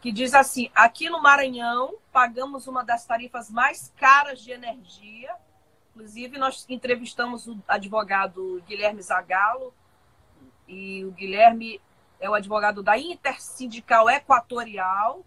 que 0.00 0.12
diz 0.12 0.34
assim: 0.34 0.70
aqui 0.74 1.08
no 1.08 1.22
Maranhão 1.22 1.94
pagamos 2.12 2.66
uma 2.66 2.84
das 2.84 3.04
tarifas 3.06 3.50
mais 3.50 3.92
caras 3.96 4.40
de 4.40 4.50
energia. 4.50 5.34
Inclusive, 5.94 6.36
nós 6.38 6.66
entrevistamos 6.68 7.46
o 7.46 7.58
advogado 7.66 8.62
Guilherme 8.66 9.00
Zagalo, 9.00 9.72
e 10.68 11.04
o 11.04 11.12
Guilherme 11.12 11.80
é 12.20 12.28
o 12.28 12.34
advogado 12.34 12.82
da 12.82 12.98
Intersindical 12.98 14.10
Equatorial, 14.10 15.24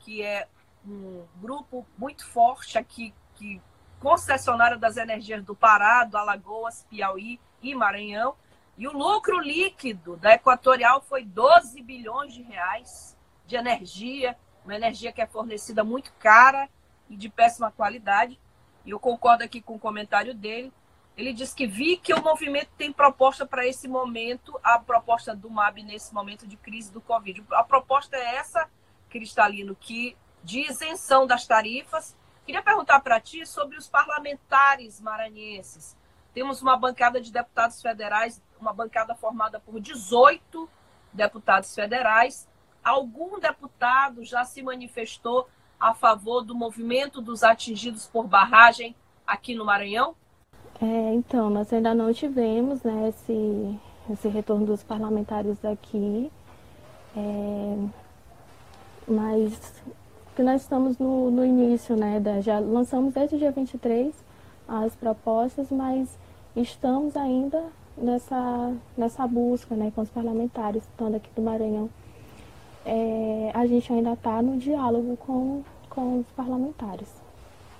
que 0.00 0.22
é 0.22 0.48
um 0.86 1.24
grupo 1.36 1.86
muito 1.96 2.26
forte 2.26 2.76
aqui, 2.76 3.14
que 3.34 3.60
concessionário 4.02 4.78
das 4.78 4.96
energias 4.96 5.42
do 5.44 5.54
Pará, 5.54 6.04
do 6.04 6.18
Alagoas, 6.18 6.84
Piauí 6.90 7.40
e 7.62 7.74
Maranhão. 7.74 8.34
E 8.76 8.88
o 8.88 8.92
lucro 8.92 9.38
líquido 9.40 10.16
da 10.16 10.34
Equatorial 10.34 11.00
foi 11.00 11.24
12 11.24 11.80
bilhões 11.82 12.34
de 12.34 12.42
reais 12.42 13.16
de 13.46 13.56
energia 13.56 14.36
uma 14.64 14.74
energia 14.74 15.12
que 15.12 15.20
é 15.20 15.26
fornecida 15.26 15.84
muito 15.84 16.12
cara 16.18 16.68
e 17.08 17.16
de 17.16 17.28
péssima 17.28 17.70
qualidade. 17.70 18.38
E 18.84 18.90
eu 18.90 19.00
concordo 19.00 19.44
aqui 19.44 19.60
com 19.60 19.74
o 19.74 19.78
comentário 19.78 20.34
dele. 20.34 20.72
Ele 21.16 21.32
diz 21.32 21.52
que 21.52 21.66
vi 21.66 21.96
que 21.96 22.14
o 22.14 22.22
movimento 22.22 22.70
tem 22.78 22.92
proposta 22.92 23.44
para 23.44 23.66
esse 23.66 23.86
momento, 23.86 24.58
a 24.62 24.78
proposta 24.78 25.36
do 25.36 25.50
MAB 25.50 25.82
nesse 25.82 26.14
momento 26.14 26.46
de 26.46 26.56
crise 26.56 26.90
do 26.90 27.00
Covid. 27.00 27.44
A 27.52 27.62
proposta 27.62 28.16
é 28.16 28.36
essa, 28.36 28.68
Cristalino, 29.10 29.76
que 29.76 30.16
de 30.42 30.60
isenção 30.60 31.26
das 31.26 31.46
tarifas. 31.46 32.16
Queria 32.44 32.62
perguntar 32.62 33.00
para 33.00 33.20
ti 33.20 33.46
sobre 33.46 33.76
os 33.76 33.88
parlamentares 33.88 35.00
maranhenses. 35.00 35.96
Temos 36.34 36.62
uma 36.62 36.76
bancada 36.76 37.20
de 37.20 37.30
deputados 37.30 37.80
federais, 37.80 38.42
uma 38.60 38.72
bancada 38.72 39.14
formada 39.14 39.60
por 39.60 39.80
18 39.80 40.68
deputados 41.12 41.74
federais 41.74 42.48
algum 42.82 43.38
deputado 43.38 44.24
já 44.24 44.44
se 44.44 44.62
manifestou 44.62 45.48
a 45.78 45.94
favor 45.94 46.42
do 46.42 46.54
movimento 46.54 47.20
dos 47.20 47.42
atingidos 47.42 48.06
por 48.06 48.26
barragem 48.26 48.94
aqui 49.26 49.54
no 49.54 49.64
Maranhão? 49.64 50.14
É, 50.80 51.14
então, 51.14 51.48
nós 51.48 51.72
ainda 51.72 51.94
não 51.94 52.12
tivemos 52.12 52.82
né, 52.82 53.08
esse, 53.08 53.78
esse 54.10 54.28
retorno 54.28 54.66
dos 54.66 54.82
parlamentares 54.82 55.58
daqui, 55.58 56.30
é, 57.16 57.76
mas 59.06 59.82
que 60.34 60.42
nós 60.42 60.62
estamos 60.62 60.98
no, 60.98 61.30
no 61.30 61.44
início, 61.44 61.96
né, 61.96 62.18
da, 62.20 62.40
já 62.40 62.58
lançamos 62.58 63.14
desde 63.14 63.36
o 63.36 63.38
dia 63.38 63.50
23 63.50 64.14
as 64.66 64.94
propostas, 64.94 65.70
mas 65.70 66.08
estamos 66.56 67.16
ainda 67.16 67.62
nessa, 67.96 68.74
nessa 68.96 69.26
busca 69.26 69.74
né, 69.74 69.92
com 69.94 70.00
os 70.00 70.10
parlamentares, 70.10 70.82
estando 70.82 71.16
aqui 71.16 71.28
do 71.34 71.42
Maranhão 71.42 71.90
é, 72.84 73.50
a 73.54 73.66
gente 73.66 73.92
ainda 73.92 74.12
está 74.12 74.42
no 74.42 74.58
diálogo 74.58 75.16
com, 75.16 75.62
com 75.88 76.20
os 76.20 76.26
parlamentares. 76.28 77.08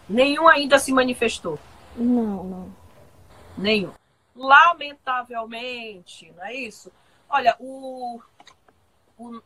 Nenhum 0.08 0.48
ainda 0.48 0.78
se 0.78 0.92
manifestou? 0.92 1.58
Não, 1.96 2.44
não. 2.44 2.68
Nenhum. 3.56 3.92
Lamentavelmente, 4.34 6.32
não 6.36 6.44
é 6.44 6.54
isso? 6.54 6.90
Olha, 7.28 7.56
o, 7.58 8.20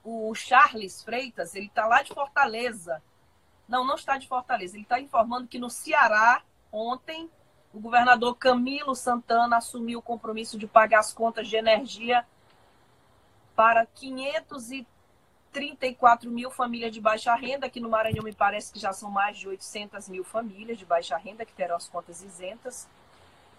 o, 0.03 0.31
o 0.31 0.35
Charles 0.35 1.03
Freitas, 1.03 1.55
ele 1.55 1.67
está 1.67 1.87
lá 1.87 2.03
de 2.03 2.15
Fortaleza. 2.15 3.03
Não, 3.69 3.85
não 3.85 3.97
está 3.97 4.17
de 4.17 4.27
Fortaleza. 4.29 4.77
Ele 4.77 4.85
está 4.85 5.01
informando 5.01 5.49
que 5.49 5.59
no 5.59 5.69
Ceará, 5.69 6.43
ontem, 6.73 7.29
o 7.73 7.81
governador 7.81 8.37
Camilo 8.37 8.95
Santana 8.95 9.57
assumiu 9.59 9.99
o 9.99 10.03
compromisso 10.03 10.57
de 10.59 10.67
pagar 10.67 11.01
as 11.01 11.13
contas 11.13 11.47
de 11.49 11.57
energia 11.57 12.25
para 13.55 13.85
534 13.87 16.31
mil 16.31 16.51
famílias 16.51 16.93
de 16.93 17.01
baixa 17.01 17.35
renda. 17.35 17.67
Aqui 17.67 17.81
no 17.81 17.91
Maranhão, 17.91 18.25
me 18.25 18.33
parece 18.33 18.73
que 18.73 18.79
já 18.79 18.93
são 18.93 19.11
mais 19.11 19.39
de 19.39 19.49
800 19.49 20.09
mil 20.09 20.23
famílias 20.25 20.79
de 20.79 20.85
baixa 20.85 21.17
renda 21.17 21.45
que 21.45 21.53
terão 21.53 21.75
as 21.77 21.89
contas 21.89 22.23
isentas. 22.23 22.89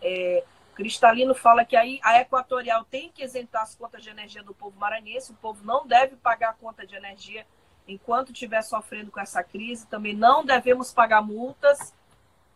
É, 0.02 0.46
Cristalino 0.78 1.34
fala 1.34 1.66
que 1.66 1.76
aí 1.76 2.00
a 2.04 2.22
Equatorial 2.22 2.86
tem 2.86 3.10
que 3.12 3.24
isentar 3.24 3.64
as 3.64 3.74
contas 3.74 4.04
de 4.04 4.12
energia 4.12 4.44
do 4.44 4.54
povo 4.54 4.80
maranhense. 4.80 5.32
O 5.32 5.36
povo 5.36 5.66
não 5.66 5.88
deve 5.88 6.16
pagar 6.18 6.52
a 6.52 6.54
conta 6.54 6.86
de 6.86 6.96
energia 6.96 7.48
enquanto 7.88 8.32
estiver 8.32 8.62
sofrendo 8.62 9.10
com 9.10 9.20
essa 9.20 9.42
crise. 9.42 9.88
Também 9.88 10.16
não 10.16 10.46
devemos 10.46 10.94
pagar 10.94 11.24
multas 11.24 11.96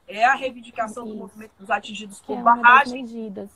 é 0.08 0.24
a 0.24 0.36
reivindicação 0.36 1.04
Isso. 1.04 1.14
do 1.14 1.20
movimento 1.20 1.52
dos 1.58 1.72
atingidos 1.72 2.20
por 2.20 2.38
é 2.38 2.42
barragem. 2.44 3.02
medidas. 3.02 3.50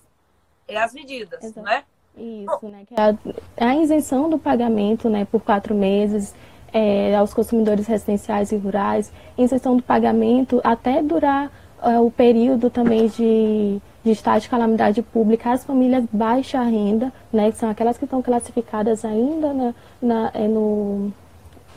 É 0.67 0.77
as 0.77 0.93
medidas, 0.93 1.43
Exato. 1.43 1.61
né? 1.61 1.83
Isso, 2.17 2.67
né? 2.67 2.87
É 2.89 3.65
a, 3.65 3.69
a, 3.69 3.75
isenção 3.75 4.27
do 4.27 4.39
pagamento 4.39 5.09
né, 5.09 5.25
por 5.25 5.41
quatro 5.41 5.75
meses 5.75 6.33
é, 6.73 7.15
aos 7.15 7.35
consumidores 7.35 7.85
residenciais 7.85 8.51
e 8.51 8.55
rurais, 8.55 9.11
isenção 9.37 9.77
do 9.77 9.83
pagamento 9.83 10.59
até 10.63 11.03
durar 11.03 11.51
é, 11.83 11.99
o 11.99 12.09
período 12.09 12.71
também 12.71 13.07
de, 13.09 13.79
de 14.05 14.11
estado 14.11 14.41
de 14.41 14.49
calamidade 14.49 15.01
pública 15.01 15.51
às 15.51 15.65
famílias 15.65 16.05
baixa 16.13 16.61
renda, 16.61 17.11
né, 17.33 17.51
que 17.51 17.57
são 17.57 17.67
aquelas 17.67 17.97
que 17.97 18.05
estão 18.05 18.21
classificadas 18.21 19.03
ainda 19.03 19.51
na, 19.51 19.73
na 19.99 20.31
é, 20.31 20.47
no, 20.47 21.11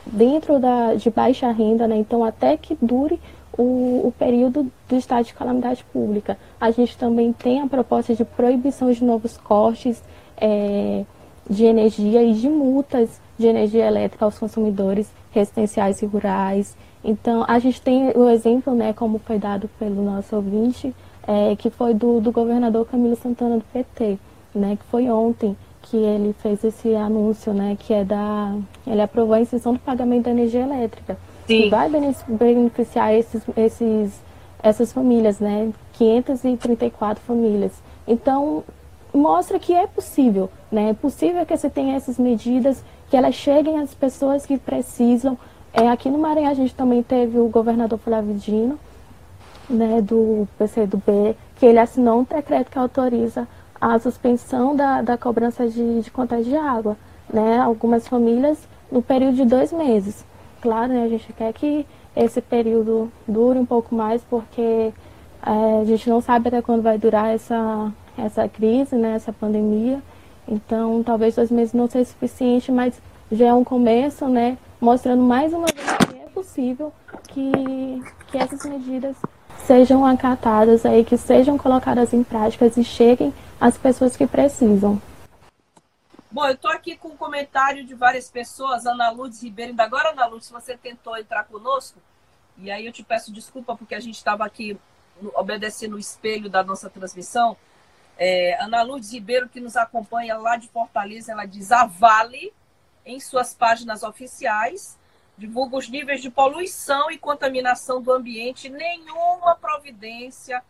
dentro 0.05 0.59
da, 0.59 0.93
de 0.93 1.09
baixa 1.09 1.51
renda, 1.51 1.87
né, 1.87 1.97
então 1.97 2.23
até 2.23 2.55
que 2.55 2.77
dure 2.79 3.19
o, 3.57 4.07
o, 4.07 4.13
período 4.17 4.71
do 4.87 4.95
estado 4.95 5.25
de 5.25 5.33
calamidade 5.33 5.83
pública. 5.91 6.37
A 6.61 6.69
gente 6.69 6.95
também 6.95 7.33
tem 7.33 7.61
a 7.61 7.67
proposta 7.67 8.13
de 8.13 8.23
proibição 8.23 8.91
de 8.91 9.03
novos 9.03 9.35
cortes 9.35 10.01
é, 10.37 11.03
de 11.49 11.65
energia 11.65 12.21
e 12.21 12.33
de 12.33 12.47
multas 12.47 13.19
de 13.39 13.47
energia 13.47 13.87
elétrica 13.87 14.23
aos 14.23 14.37
consumidores 14.37 15.11
residenciais 15.31 16.01
e 16.03 16.05
rurais. 16.05 16.77
Então, 17.03 17.43
a 17.47 17.57
gente 17.57 17.81
tem 17.81 18.11
o 18.15 18.29
exemplo, 18.29 18.75
né, 18.75 18.93
como 18.93 19.17
foi 19.17 19.39
dado 19.39 19.67
pelo 19.79 20.03
nosso 20.03 20.35
ouvinte, 20.35 20.93
é, 21.29 21.55
que 21.55 21.69
foi 21.69 21.93
do, 21.93 22.19
do 22.19 22.31
governador 22.31 22.87
Camilo 22.87 23.15
Santana 23.15 23.57
do 23.57 23.63
PT, 23.71 24.17
né, 24.55 24.75
que 24.75 24.85
foi 24.85 25.09
ontem 25.09 25.55
que 25.83 25.95
ele 25.95 26.33
fez 26.41 26.63
esse 26.63 26.95
anúncio, 26.95 27.53
né, 27.53 27.77
que 27.79 27.93
é 27.93 28.03
da, 28.03 28.55
ele 28.85 29.01
aprovou 29.01 29.35
a 29.35 29.41
isenção 29.41 29.73
do 29.73 29.79
pagamento 29.79 30.25
da 30.25 30.31
energia 30.31 30.61
elétrica. 30.61 31.17
Sim. 31.49 31.63
que 31.63 31.69
vai 31.69 31.89
beneficiar 31.89 33.11
esses, 33.13 33.41
esses, 33.57 34.21
essas 34.61 34.93
famílias, 34.93 35.39
né? 35.39 35.71
534 35.93 37.23
famílias. 37.23 37.71
Então, 38.07 38.63
mostra 39.11 39.57
que 39.57 39.73
é 39.73 39.87
possível, 39.87 40.47
né? 40.71 40.91
É 40.91 40.93
possível 40.93 41.43
que 41.47 41.57
você 41.57 41.67
tenha 41.67 41.95
essas 41.95 42.19
medidas, 42.19 42.83
que 43.09 43.17
elas 43.17 43.33
cheguem 43.33 43.79
às 43.79 43.95
pessoas 43.95 44.45
que 44.45 44.59
precisam. 44.59 45.35
É, 45.73 45.89
aqui 45.89 46.07
no 46.07 46.19
Maranhão 46.19 46.51
a 46.51 46.53
gente 46.53 46.75
também 46.75 47.01
teve 47.01 47.39
o 47.39 47.47
governador 47.47 47.97
Flávio 47.97 48.35
Dino, 48.35 48.77
né, 49.69 50.01
do 50.01 50.47
PCdoB, 50.57 51.35
que 51.55 51.65
ele 51.65 51.79
assinou 51.79 52.21
um 52.21 52.23
decreto 52.23 52.71
que 52.71 52.79
autoriza 52.79 53.47
a 53.79 53.97
suspensão 53.99 54.75
da, 54.75 55.01
da 55.01 55.17
cobrança 55.17 55.67
de, 55.67 56.01
de 56.01 56.11
contas 56.11 56.45
de 56.45 56.55
água, 56.55 56.97
né? 57.31 57.59
Algumas 57.59 58.07
famílias 58.07 58.57
no 58.91 59.01
período 59.01 59.35
de 59.35 59.45
dois 59.45 59.71
meses. 59.71 60.25
Claro, 60.61 60.91
né, 60.91 61.03
a 61.03 61.07
gente 61.07 61.31
quer 61.33 61.53
que 61.53 61.85
esse 62.15 62.41
período 62.41 63.09
dure 63.27 63.59
um 63.59 63.65
pouco 63.65 63.95
mais, 63.95 64.21
porque 64.23 64.61
é, 65.45 65.81
a 65.81 65.85
gente 65.85 66.09
não 66.09 66.19
sabe 66.19 66.49
até 66.49 66.61
quando 66.61 66.81
vai 66.81 66.97
durar 66.97 67.33
essa, 67.33 67.91
essa 68.17 68.47
crise, 68.49 68.95
né, 68.95 69.15
essa 69.15 69.31
pandemia. 69.31 70.01
Então, 70.47 71.01
talvez 71.03 71.35
dois 71.35 71.51
meses 71.51 71.73
não 71.73 71.87
seja 71.87 72.05
suficiente, 72.05 72.71
mas 72.71 72.99
já 73.31 73.47
é 73.47 73.53
um 73.53 73.63
começo, 73.63 74.27
né, 74.27 74.57
mostrando 74.81 75.23
mais 75.23 75.53
uma 75.53 75.67
vez 75.67 75.97
que 76.07 76.17
é 76.17 76.29
possível 76.33 76.91
que, 77.29 78.01
que 78.27 78.37
essas 78.37 78.65
medidas 78.65 79.15
sejam 79.65 80.05
acatadas 80.05 80.85
aí, 80.85 81.03
que 81.03 81.17
sejam 81.17 81.57
colocadas 81.57 82.13
em 82.13 82.23
práticas 82.23 82.77
e 82.77 82.83
cheguem 82.83 83.33
às 83.59 83.77
pessoas 83.77 84.15
que 84.15 84.27
precisam. 84.27 85.01
Bom, 86.31 86.45
eu 86.45 86.53
estou 86.53 86.69
aqui 86.69 86.95
com 86.95 87.09
um 87.09 87.17
comentário 87.17 87.83
de 87.83 87.95
várias 87.95 88.29
pessoas. 88.29 88.85
Ana 88.85 89.09
Lourdes 89.09 89.41
Ribeiro, 89.41 89.71
ainda 89.71 89.83
agora, 89.83 90.11
Ana 90.11 90.27
Lourdes, 90.27 90.51
você 90.51 90.77
tentou 90.77 91.17
entrar 91.17 91.45
conosco, 91.45 91.99
e 92.57 92.69
aí 92.69 92.85
eu 92.85 92.91
te 92.91 93.03
peço 93.03 93.31
desculpa 93.31 93.75
porque 93.75 93.95
a 93.95 93.99
gente 93.99 94.15
estava 94.15 94.45
aqui 94.45 94.77
obedecendo 95.33 95.95
o 95.95 95.99
espelho 95.99 96.49
da 96.49 96.63
nossa 96.63 96.89
transmissão. 96.89 97.57
É, 98.17 98.61
Ana 98.61 98.83
Lourdes 98.83 99.11
Ribeiro, 99.11 99.49
que 99.49 99.59
nos 99.59 99.75
acompanha 99.75 100.37
lá 100.37 100.57
de 100.57 100.67
Fortaleza, 100.67 101.31
ela 101.31 101.45
diz: 101.45 101.71
a 101.71 101.85
Vale, 101.85 102.53
em 103.05 103.19
suas 103.19 103.53
páginas 103.53 104.03
oficiais, 104.03 104.98
divulga 105.39 105.77
os 105.77 105.87
níveis 105.87 106.21
de 106.21 106.29
poluição 106.29 107.09
e 107.09 107.17
contaminação 107.17 108.01
do 108.01 108.11
ambiente. 108.11 108.69
Nenhuma 108.69 109.55
providência 109.55 110.61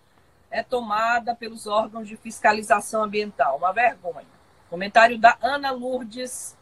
é 0.51 0.61
tomada 0.61 1.35
pelos 1.35 1.65
órgãos 1.65 2.07
de 2.07 2.15
fiscalização 2.15 3.03
ambiental. 3.03 3.57
Uma 3.57 3.73
vergonha. 3.73 4.27
Comentário 4.69 5.17
da 5.17 5.35
Ana 5.41 5.71
Lourdes 5.71 6.55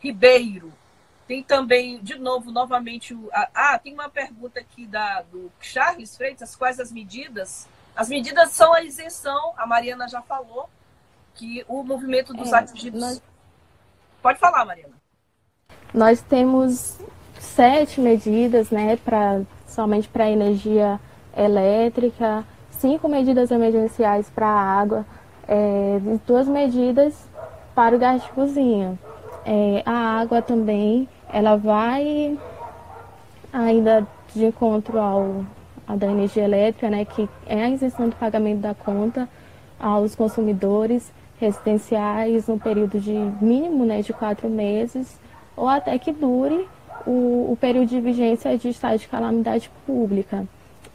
Ribeiro. 0.00 0.72
Tem 1.28 1.42
também, 1.42 2.02
de 2.02 2.18
novo, 2.18 2.50
novamente. 2.50 3.14
O, 3.14 3.28
ah, 3.32 3.78
tem 3.78 3.92
uma 3.92 4.08
pergunta 4.08 4.58
aqui 4.58 4.86
da, 4.86 5.20
do 5.22 5.52
Charles 5.60 6.16
Freitas: 6.16 6.56
quais 6.56 6.80
as 6.80 6.90
medidas? 6.90 7.68
As 7.94 8.08
medidas 8.08 8.50
são 8.52 8.72
a 8.72 8.82
isenção, 8.82 9.52
a 9.56 9.66
Mariana 9.66 10.08
já 10.08 10.22
falou, 10.22 10.70
que 11.34 11.64
o 11.68 11.84
movimento 11.84 12.32
dos 12.32 12.52
é, 12.52 12.56
atingidos. 12.56 13.00
Nós... 13.00 13.22
Pode 14.22 14.38
falar, 14.38 14.64
Mariana. 14.64 14.94
Nós 15.92 16.22
temos 16.22 16.98
sete 17.40 18.00
medidas, 18.00 18.70
né, 18.70 18.96
pra, 19.02 19.40
somente 19.66 20.08
para 20.08 20.30
energia 20.30 21.00
elétrica, 21.36 22.44
cinco 22.70 23.08
medidas 23.08 23.50
emergenciais 23.50 24.30
para 24.30 24.46
a 24.46 24.80
água, 24.80 25.06
é, 25.48 25.98
duas 26.26 26.46
medidas 26.46 27.14
para 27.74 27.96
o 27.96 27.98
gás 27.98 28.22
de 28.22 28.28
cozinha. 28.30 28.98
É, 29.44 29.82
a 29.86 30.20
água 30.20 30.42
também, 30.42 31.08
ela 31.32 31.56
vai 31.56 32.38
ainda 33.52 34.06
de 34.34 34.44
encontro 34.44 35.00
ao 35.00 35.44
a 35.88 35.96
da 35.96 36.06
energia 36.06 36.44
elétrica, 36.44 36.88
né, 36.88 37.04
que 37.04 37.28
é 37.46 37.64
a 37.64 37.70
isenção 37.70 38.08
do 38.08 38.14
pagamento 38.14 38.60
da 38.60 38.74
conta 38.74 39.28
aos 39.78 40.14
consumidores 40.14 41.10
residenciais 41.40 42.46
no 42.46 42.60
período 42.60 43.00
de 43.00 43.12
mínimo 43.40 43.84
né, 43.84 44.00
de 44.02 44.12
quatro 44.12 44.48
meses, 44.48 45.18
ou 45.56 45.66
até 45.68 45.98
que 45.98 46.12
dure 46.12 46.68
o, 47.06 47.52
o 47.52 47.58
período 47.60 47.88
de 47.88 48.00
vigência 48.00 48.56
de 48.56 48.68
estado 48.68 48.98
de 48.98 49.08
calamidade 49.08 49.70
pública. 49.86 50.46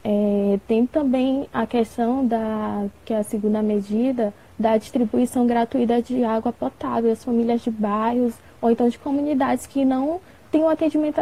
É, 0.04 0.60
tem 0.68 0.86
também 0.86 1.48
a 1.52 1.66
questão 1.66 2.24
da 2.24 2.86
que 3.04 3.12
é 3.12 3.18
a 3.18 3.24
segunda 3.24 3.60
medida 3.60 4.32
da 4.58 4.76
distribuição 4.76 5.46
gratuita 5.46 6.00
de 6.00 6.22
água 6.22 6.52
potável 6.52 7.10
às 7.10 7.24
famílias 7.24 7.60
de 7.60 7.70
bairros 7.70 8.34
ou 8.62 8.70
então 8.70 8.88
de 8.88 8.98
comunidades 8.98 9.66
que 9.66 9.84
não 9.84 10.20
têm 10.50 10.62
um 10.62 10.68
atendimento 10.68 11.18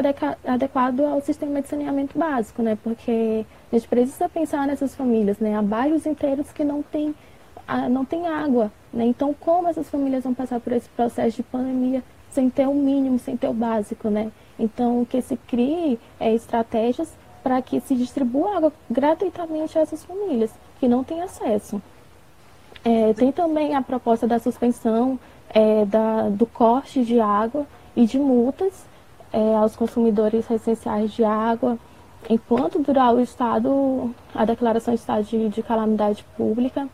adequado 0.46 1.00
ao 1.00 1.20
sistema 1.20 1.62
de 1.62 1.68
saneamento 1.68 2.18
básico, 2.18 2.62
né? 2.62 2.76
Porque 2.82 3.46
a 3.72 3.76
gente 3.76 3.88
precisa 3.88 4.28
pensar 4.28 4.66
nessas 4.66 4.94
famílias, 4.94 5.38
né? 5.38 5.56
Há 5.56 5.62
bairros 5.62 6.04
inteiros 6.06 6.52
que 6.52 6.62
não 6.62 6.82
têm 6.82 7.14
não 7.90 8.04
tem 8.04 8.26
água, 8.26 8.70
né? 8.92 9.06
Então, 9.06 9.34
como 9.40 9.68
essas 9.68 9.88
famílias 9.88 10.24
vão 10.24 10.34
passar 10.34 10.60
por 10.60 10.72
esse 10.74 10.88
processo 10.90 11.36
de 11.38 11.42
pandemia 11.42 12.02
sem 12.30 12.50
ter 12.50 12.68
o 12.68 12.74
mínimo, 12.74 13.18
sem 13.18 13.36
ter 13.36 13.48
o 13.48 13.54
básico, 13.54 14.10
né? 14.10 14.30
Então, 14.58 15.04
que 15.04 15.20
se 15.20 15.36
crie 15.36 15.98
é, 16.18 16.32
estratégias 16.32 17.12
para 17.42 17.60
que 17.60 17.80
se 17.80 17.94
distribua 17.94 18.56
água 18.56 18.72
gratuitamente 18.90 19.78
a 19.78 19.82
essas 19.82 20.04
famílias 20.04 20.50
que 20.80 20.88
não 20.88 21.04
têm 21.04 21.20
acesso. 21.20 21.80
É, 22.84 23.12
tem 23.14 23.32
também 23.32 23.74
a 23.74 23.82
proposta 23.82 24.26
da 24.26 24.38
suspensão 24.38 25.18
é, 25.50 25.84
da, 25.84 26.28
do 26.28 26.46
corte 26.46 27.04
de 27.04 27.20
água 27.20 27.66
e 27.96 28.06
de 28.06 28.18
multas 28.18 28.84
é, 29.32 29.54
aos 29.56 29.74
consumidores 29.74 30.46
residenciais 30.46 31.12
de 31.12 31.24
água, 31.24 31.78
enquanto 32.28 32.78
durar 32.78 33.14
o 33.14 33.20
estado, 33.20 34.14
a 34.34 34.44
declaração 34.44 34.94
de 34.94 35.00
estado 35.00 35.24
de, 35.24 35.48
de 35.48 35.62
calamidade 35.62 36.24
pública. 36.36 36.88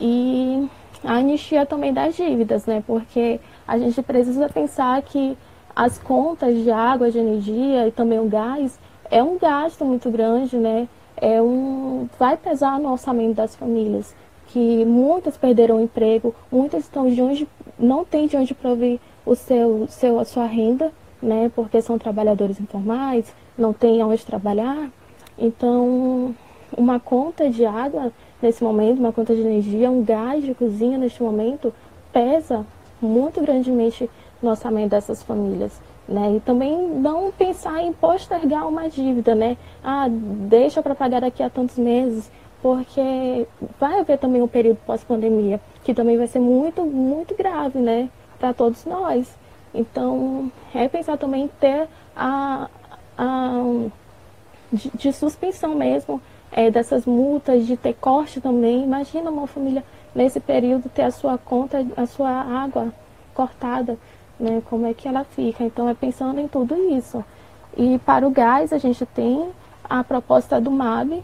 E 0.00 0.68
a 1.04 1.14
anistia 1.14 1.64
também 1.66 1.92
das 1.92 2.16
dívidas, 2.16 2.66
né? 2.66 2.82
Porque 2.86 3.40
a 3.66 3.78
gente 3.78 4.00
precisa 4.02 4.48
pensar 4.48 5.00
que 5.02 5.36
as 5.74 5.98
contas 5.98 6.56
de 6.56 6.70
água, 6.70 7.10
de 7.10 7.18
energia 7.18 7.86
e 7.86 7.90
também 7.90 8.18
o 8.18 8.26
gás 8.26 8.78
é 9.10 9.22
um 9.22 9.38
gasto 9.38 9.84
muito 9.84 10.10
grande, 10.10 10.56
né? 10.56 10.88
É 11.16 11.40
um, 11.40 12.08
vai 12.18 12.36
pesar 12.36 12.78
no 12.78 12.92
orçamento 12.92 13.34
das 13.34 13.56
famílias, 13.56 14.14
que 14.48 14.84
muitas 14.84 15.36
perderam 15.36 15.76
o 15.76 15.82
emprego, 15.82 16.34
muitas 16.50 16.84
estão 16.84 17.08
de 17.08 17.20
onde, 17.20 17.48
não 17.78 18.04
têm 18.04 18.26
de 18.26 18.36
onde 18.36 18.54
prover 18.54 18.98
o 19.24 19.34
seu, 19.34 19.86
seu, 19.88 20.18
a 20.18 20.24
sua 20.24 20.46
renda, 20.46 20.92
né? 21.22 21.50
Porque 21.54 21.80
são 21.82 21.98
trabalhadores 21.98 22.60
informais, 22.60 23.34
não 23.56 23.72
têm 23.72 24.02
onde 24.02 24.24
trabalhar. 24.24 24.90
Então, 25.38 26.34
uma 26.76 26.98
conta 26.98 27.50
de 27.50 27.64
água 27.64 28.12
nesse 28.40 28.62
momento, 28.62 28.98
uma 28.98 29.12
conta 29.12 29.34
de 29.34 29.40
energia, 29.40 29.90
um 29.90 30.02
gás 30.02 30.44
de 30.44 30.54
cozinha 30.54 30.96
neste 30.98 31.22
momento, 31.22 31.72
pesa 32.12 32.64
muito 33.00 33.40
grandemente 33.40 34.08
no 34.42 34.50
orçamento 34.50 34.90
dessas 34.90 35.22
famílias. 35.22 35.80
Né? 36.08 36.36
E 36.36 36.40
também 36.40 36.88
não 36.88 37.32
pensar 37.32 37.82
em 37.82 37.92
postergar 37.92 38.68
uma 38.68 38.88
dívida, 38.88 39.34
né? 39.34 39.56
Ah, 39.82 40.06
deixa 40.08 40.80
para 40.80 40.94
pagar 40.94 41.20
daqui 41.20 41.42
a 41.42 41.50
tantos 41.50 41.76
meses, 41.76 42.30
porque 42.62 43.46
vai 43.78 43.98
haver 43.98 44.18
também 44.18 44.40
um 44.40 44.46
período 44.46 44.78
pós-pandemia, 44.86 45.60
que 45.82 45.92
também 45.92 46.16
vai 46.16 46.28
ser 46.28 46.38
muito, 46.38 46.82
muito 46.82 47.34
grave, 47.34 47.80
né? 47.80 48.08
Para 48.38 48.54
todos 48.54 48.84
nós. 48.84 49.36
Então, 49.74 50.50
é 50.74 50.86
pensar 50.88 51.18
também 51.18 51.44
em 51.44 51.48
ter 51.48 51.88
a, 52.14 52.68
a 53.18 53.62
de, 54.72 54.90
de 54.94 55.12
suspensão 55.12 55.74
mesmo 55.74 56.20
é, 56.52 56.70
dessas 56.70 57.04
multas, 57.04 57.66
de 57.66 57.76
ter 57.76 57.94
corte 57.94 58.40
também. 58.40 58.84
Imagina 58.84 59.30
uma 59.30 59.46
família 59.46 59.84
nesse 60.16 60.40
período 60.40 60.88
ter 60.88 61.02
a 61.02 61.10
sua 61.10 61.36
conta, 61.36 61.86
a 61.94 62.06
sua 62.06 62.30
água 62.30 62.92
cortada, 63.34 63.98
né? 64.40 64.62
Como 64.68 64.86
é 64.86 64.94
que 64.94 65.06
ela 65.06 65.24
fica? 65.24 65.62
Então 65.62 65.88
é 65.88 65.94
pensando 65.94 66.40
em 66.40 66.48
tudo 66.48 66.74
isso. 66.74 67.22
E 67.76 67.98
para 67.98 68.26
o 68.26 68.30
gás 68.30 68.72
a 68.72 68.78
gente 68.78 69.04
tem 69.04 69.50
a 69.84 70.02
proposta 70.02 70.58
do 70.58 70.70
MAB, 70.70 71.22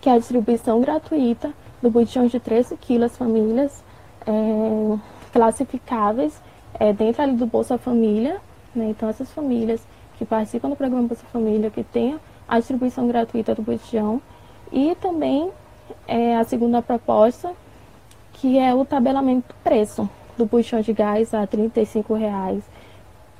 que 0.00 0.08
é 0.08 0.12
a 0.12 0.18
distribuição 0.18 0.80
gratuita 0.80 1.52
do 1.82 1.90
botijão 1.90 2.26
de 2.26 2.38
13 2.38 2.76
quilos 2.76 3.10
às 3.10 3.18
famílias 3.18 3.82
é, 4.26 4.98
classificáveis 5.32 6.40
é, 6.78 6.92
dentro 6.92 7.22
ali 7.22 7.32
do 7.32 7.46
Bolsa 7.46 7.76
Família. 7.76 8.40
Né? 8.74 8.90
Então 8.90 9.08
essas 9.08 9.30
famílias 9.32 9.84
que 10.16 10.24
participam 10.24 10.70
do 10.70 10.76
programa 10.76 11.08
Bolsa 11.08 11.24
Família, 11.32 11.68
que 11.68 11.82
tem 11.82 12.16
a 12.46 12.58
distribuição 12.58 13.08
gratuita 13.08 13.56
do 13.56 13.62
botijão. 13.62 14.22
E 14.70 14.94
também 15.00 15.50
é, 16.06 16.36
a 16.36 16.44
segunda 16.44 16.80
proposta, 16.80 17.52
que 18.44 18.58
é 18.58 18.74
o 18.74 18.84
tabelamento 18.84 19.48
do 19.48 19.54
preço 19.64 20.06
do 20.36 20.44
buchão 20.44 20.82
de 20.82 20.92
gás 20.92 21.32
a 21.32 21.44
R$ 21.44 21.70
reais, 22.14 22.62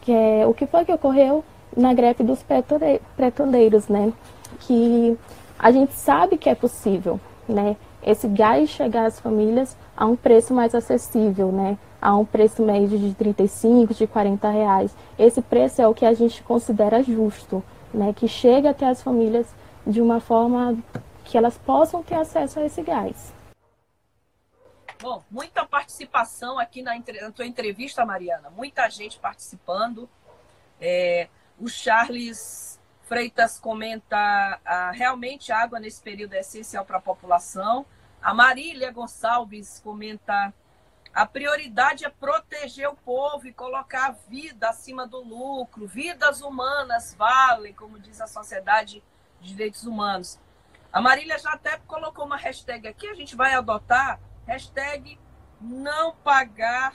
que 0.00 0.10
é 0.10 0.46
o 0.46 0.54
que 0.54 0.64
foi 0.64 0.82
que 0.86 0.92
ocorreu 0.94 1.44
na 1.76 1.92
greve 1.92 2.24
dos 2.24 2.42
petroleiros, 3.14 3.86
né? 3.86 4.14
Que 4.60 5.14
a 5.58 5.70
gente 5.70 5.92
sabe 5.92 6.38
que 6.38 6.48
é 6.48 6.54
possível, 6.54 7.20
né? 7.46 7.76
Esse 8.02 8.26
gás 8.26 8.70
chegar 8.70 9.04
às 9.04 9.20
famílias 9.20 9.76
a 9.94 10.06
um 10.06 10.16
preço 10.16 10.54
mais 10.54 10.74
acessível, 10.74 11.52
né? 11.52 11.76
A 12.00 12.16
um 12.16 12.24
preço 12.24 12.62
médio 12.62 12.98
de 12.98 13.12
35, 13.12 13.92
de 13.92 14.06
40 14.06 14.48
reais. 14.48 14.96
Esse 15.18 15.42
preço 15.42 15.82
é 15.82 15.86
o 15.86 15.92
que 15.92 16.06
a 16.06 16.14
gente 16.14 16.42
considera 16.42 17.02
justo, 17.02 17.62
né? 17.92 18.14
Que 18.16 18.26
chega 18.26 18.70
até 18.70 18.88
as 18.88 19.02
famílias 19.02 19.54
de 19.86 20.00
uma 20.00 20.18
forma 20.18 20.74
que 21.24 21.36
elas 21.36 21.58
possam 21.58 22.02
ter 22.02 22.14
acesso 22.14 22.58
a 22.58 22.64
esse 22.64 22.80
gás. 22.80 23.34
Bom, 25.04 25.22
muita 25.30 25.66
participação 25.66 26.58
aqui 26.58 26.80
na, 26.80 26.94
na 26.96 27.30
tua 27.30 27.44
entrevista, 27.44 28.06
Mariana. 28.06 28.48
Muita 28.48 28.88
gente 28.88 29.18
participando. 29.18 30.08
É, 30.80 31.28
o 31.60 31.68
Charles 31.68 32.80
Freitas 33.02 33.60
comenta 33.60 34.16
ah, 34.64 34.90
realmente 34.92 35.52
água 35.52 35.78
nesse 35.78 36.00
período 36.00 36.32
é 36.32 36.40
essencial 36.40 36.86
para 36.86 36.96
a 36.96 37.02
população. 37.02 37.84
A 38.22 38.32
Marília 38.32 38.90
Gonçalves 38.90 39.78
comenta 39.84 40.54
a 41.12 41.26
prioridade 41.26 42.06
é 42.06 42.08
proteger 42.08 42.88
o 42.88 42.96
povo 42.96 43.46
e 43.46 43.52
colocar 43.52 44.06
a 44.06 44.12
vida 44.12 44.70
acima 44.70 45.06
do 45.06 45.20
lucro. 45.20 45.86
Vidas 45.86 46.40
humanas 46.40 47.14
valem, 47.14 47.74
como 47.74 47.98
diz 47.98 48.22
a 48.22 48.26
Sociedade 48.26 49.04
de 49.38 49.50
Direitos 49.50 49.84
Humanos. 49.84 50.40
A 50.90 51.02
Marília 51.02 51.38
já 51.38 51.52
até 51.52 51.76
colocou 51.86 52.24
uma 52.24 52.38
hashtag 52.38 52.88
aqui, 52.88 53.06
a 53.06 53.14
gente 53.14 53.36
vai 53.36 53.52
adotar 53.52 54.18
Hashtag 54.46 55.18
não 55.60 56.14
pagar, 56.16 56.94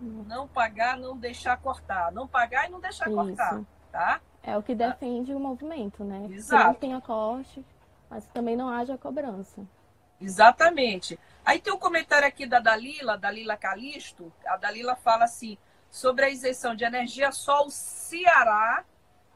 não 0.00 0.48
pagar, 0.48 0.96
não 0.96 1.16
deixar 1.16 1.56
cortar. 1.58 2.12
Não 2.12 2.26
pagar 2.26 2.66
e 2.66 2.70
não 2.70 2.80
deixar 2.80 3.06
Isso. 3.08 3.16
cortar, 3.16 3.60
tá? 3.90 4.20
É 4.42 4.56
o 4.56 4.62
que 4.62 4.74
defende 4.74 5.34
o 5.34 5.40
movimento, 5.40 6.04
né? 6.04 6.26
Exato. 6.30 6.62
Que 6.62 6.68
não 6.68 6.74
tenha 6.74 7.00
corte, 7.00 7.64
mas 8.08 8.26
também 8.26 8.56
não 8.56 8.68
haja 8.68 8.96
cobrança. 8.96 9.66
Exatamente. 10.20 11.18
Aí 11.44 11.60
tem 11.60 11.72
um 11.72 11.78
comentário 11.78 12.26
aqui 12.26 12.46
da 12.46 12.58
Dalila, 12.58 13.16
Dalila 13.16 13.56
Calisto. 13.56 14.32
A 14.46 14.56
Dalila 14.56 14.96
fala 14.96 15.24
assim, 15.24 15.56
sobre 15.90 16.24
a 16.24 16.30
isenção 16.30 16.74
de 16.74 16.84
energia, 16.84 17.30
só 17.32 17.64
o 17.64 17.70
Ceará 17.70 18.84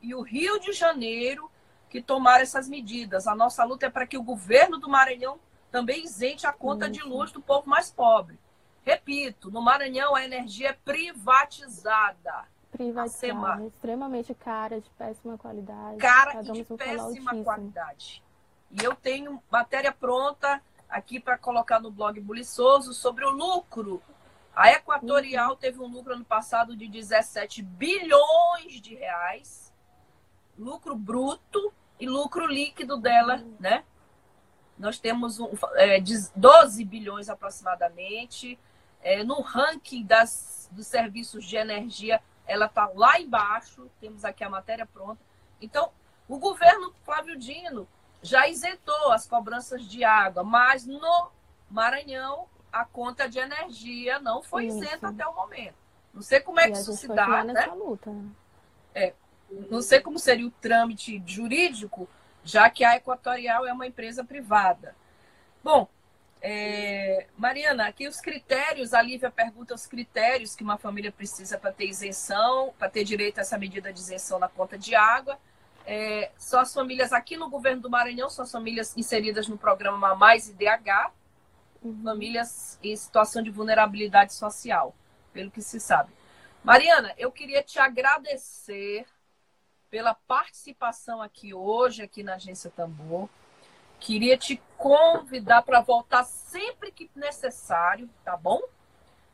e 0.00 0.14
o 0.14 0.22
Rio 0.22 0.58
de 0.58 0.72
Janeiro 0.72 1.50
que 1.88 2.02
tomaram 2.02 2.42
essas 2.42 2.68
medidas. 2.68 3.26
A 3.26 3.34
nossa 3.34 3.62
luta 3.64 3.86
é 3.86 3.90
para 3.90 4.06
que 4.06 4.16
o 4.16 4.22
governo 4.22 4.78
do 4.78 4.88
Maranhão 4.88 5.38
também 5.72 6.04
isente 6.04 6.46
a 6.46 6.52
conta 6.52 6.88
de 6.88 7.02
luz 7.02 7.32
do 7.32 7.40
povo 7.40 7.68
mais 7.68 7.90
pobre. 7.90 8.38
Repito, 8.84 9.50
no 9.50 9.62
Maranhão 9.62 10.14
a 10.14 10.22
energia 10.22 10.68
é 10.68 10.72
privatizada. 10.72 12.46
Privatizada, 12.70 13.66
extremamente 13.66 14.34
cara, 14.34 14.80
de 14.80 14.90
péssima 14.90 15.38
qualidade. 15.38 15.96
Cara 15.96 16.42
e 16.42 16.52
de 16.52 16.64
péssima 16.64 17.42
qualidade. 17.42 18.22
E 18.70 18.84
eu 18.84 18.94
tenho 18.94 19.42
matéria 19.50 19.92
pronta 19.92 20.62
aqui 20.88 21.18
para 21.18 21.38
colocar 21.38 21.80
no 21.80 21.90
blog 21.90 22.20
Buliçoso 22.20 22.92
sobre 22.92 23.24
o 23.24 23.30
lucro. 23.30 24.02
A 24.54 24.70
Equatorial 24.72 25.52
uhum. 25.52 25.56
teve 25.56 25.80
um 25.80 25.86
lucro 25.86 26.12
ano 26.12 26.24
passado 26.24 26.76
de 26.76 26.86
17 26.86 27.62
bilhões 27.62 28.80
de 28.80 28.94
reais, 28.94 29.72
lucro 30.58 30.94
bruto 30.94 31.72
e 31.98 32.06
lucro 32.06 32.46
líquido 32.46 32.98
dela, 32.98 33.36
uhum. 33.36 33.56
né? 33.58 33.84
Nós 34.82 34.98
temos 34.98 35.38
um, 35.38 35.48
é, 35.76 36.02
12 36.34 36.84
bilhões 36.84 37.28
aproximadamente. 37.28 38.58
É, 39.00 39.22
no 39.22 39.40
ranking 39.40 40.04
das, 40.04 40.68
dos 40.72 40.88
serviços 40.88 41.44
de 41.44 41.54
energia, 41.54 42.20
ela 42.48 42.66
está 42.66 42.90
lá 42.92 43.20
embaixo. 43.20 43.88
Temos 44.00 44.24
aqui 44.24 44.42
a 44.42 44.50
matéria 44.50 44.84
pronta. 44.84 45.22
Então, 45.60 45.92
o 46.28 46.36
governo 46.36 46.92
Flávio 47.04 47.38
Dino 47.38 47.86
já 48.20 48.48
isentou 48.48 49.12
as 49.12 49.24
cobranças 49.24 49.86
de 49.86 50.02
água, 50.02 50.42
mas 50.42 50.84
no 50.84 51.30
Maranhão 51.70 52.48
a 52.72 52.84
conta 52.84 53.28
de 53.28 53.38
energia 53.38 54.18
não 54.18 54.42
foi 54.42 54.66
Isso. 54.66 54.78
isenta 54.78 55.10
até 55.10 55.24
o 55.24 55.32
momento. 55.32 55.76
Não 56.12 56.22
sei 56.22 56.40
como 56.40 56.58
é 56.58 56.68
que 56.68 56.76
isso 56.76 56.92
se 56.92 57.06
dá, 57.06 57.44
né? 57.44 57.66
Luta, 57.66 58.10
né? 58.10 58.30
É, 58.94 59.14
não 59.70 59.80
sei 59.80 60.00
como 60.00 60.18
seria 60.18 60.46
o 60.46 60.50
trâmite 60.50 61.22
jurídico, 61.24 62.08
já 62.44 62.68
que 62.70 62.84
a 62.84 62.96
Equatorial 62.96 63.66
é 63.66 63.72
uma 63.72 63.86
empresa 63.86 64.24
privada. 64.24 64.94
Bom, 65.62 65.88
é, 66.40 67.26
Mariana, 67.38 67.86
aqui 67.86 68.08
os 68.08 68.20
critérios, 68.20 68.92
a 68.92 69.00
Lívia 69.00 69.30
pergunta 69.30 69.74
os 69.74 69.86
critérios 69.86 70.56
que 70.56 70.64
uma 70.64 70.76
família 70.76 71.12
precisa 71.12 71.56
para 71.56 71.72
ter 71.72 71.86
isenção, 71.86 72.74
para 72.76 72.90
ter 72.90 73.04
direito 73.04 73.38
a 73.38 73.42
essa 73.42 73.56
medida 73.56 73.92
de 73.92 74.00
isenção 74.00 74.40
na 74.40 74.48
conta 74.48 74.76
de 74.76 74.94
água. 74.94 75.38
É, 75.86 76.32
são 76.36 76.60
as 76.60 76.74
famílias 76.74 77.12
aqui 77.12 77.36
no 77.36 77.48
governo 77.48 77.80
do 77.80 77.90
Maranhão, 77.90 78.28
são 78.28 78.44
as 78.44 78.50
famílias 78.50 78.96
inseridas 78.96 79.46
no 79.46 79.56
programa 79.56 80.16
Mais 80.16 80.48
IDH, 80.48 81.12
uhum. 81.80 82.02
famílias 82.02 82.78
em 82.82 82.94
situação 82.96 83.40
de 83.40 83.50
vulnerabilidade 83.50 84.34
social, 84.34 84.94
pelo 85.32 85.50
que 85.50 85.62
se 85.62 85.78
sabe. 85.78 86.10
Mariana, 86.64 87.12
eu 87.16 87.30
queria 87.30 87.62
te 87.62 87.78
agradecer 87.78 89.06
pela 89.92 90.14
participação 90.14 91.20
aqui 91.20 91.52
hoje, 91.52 92.00
aqui 92.00 92.22
na 92.22 92.36
Agência 92.36 92.70
Tambor. 92.70 93.28
Queria 94.00 94.38
te 94.38 94.56
convidar 94.78 95.60
para 95.60 95.82
voltar 95.82 96.24
sempre 96.24 96.90
que 96.90 97.10
necessário, 97.14 98.08
tá 98.24 98.34
bom? 98.34 98.58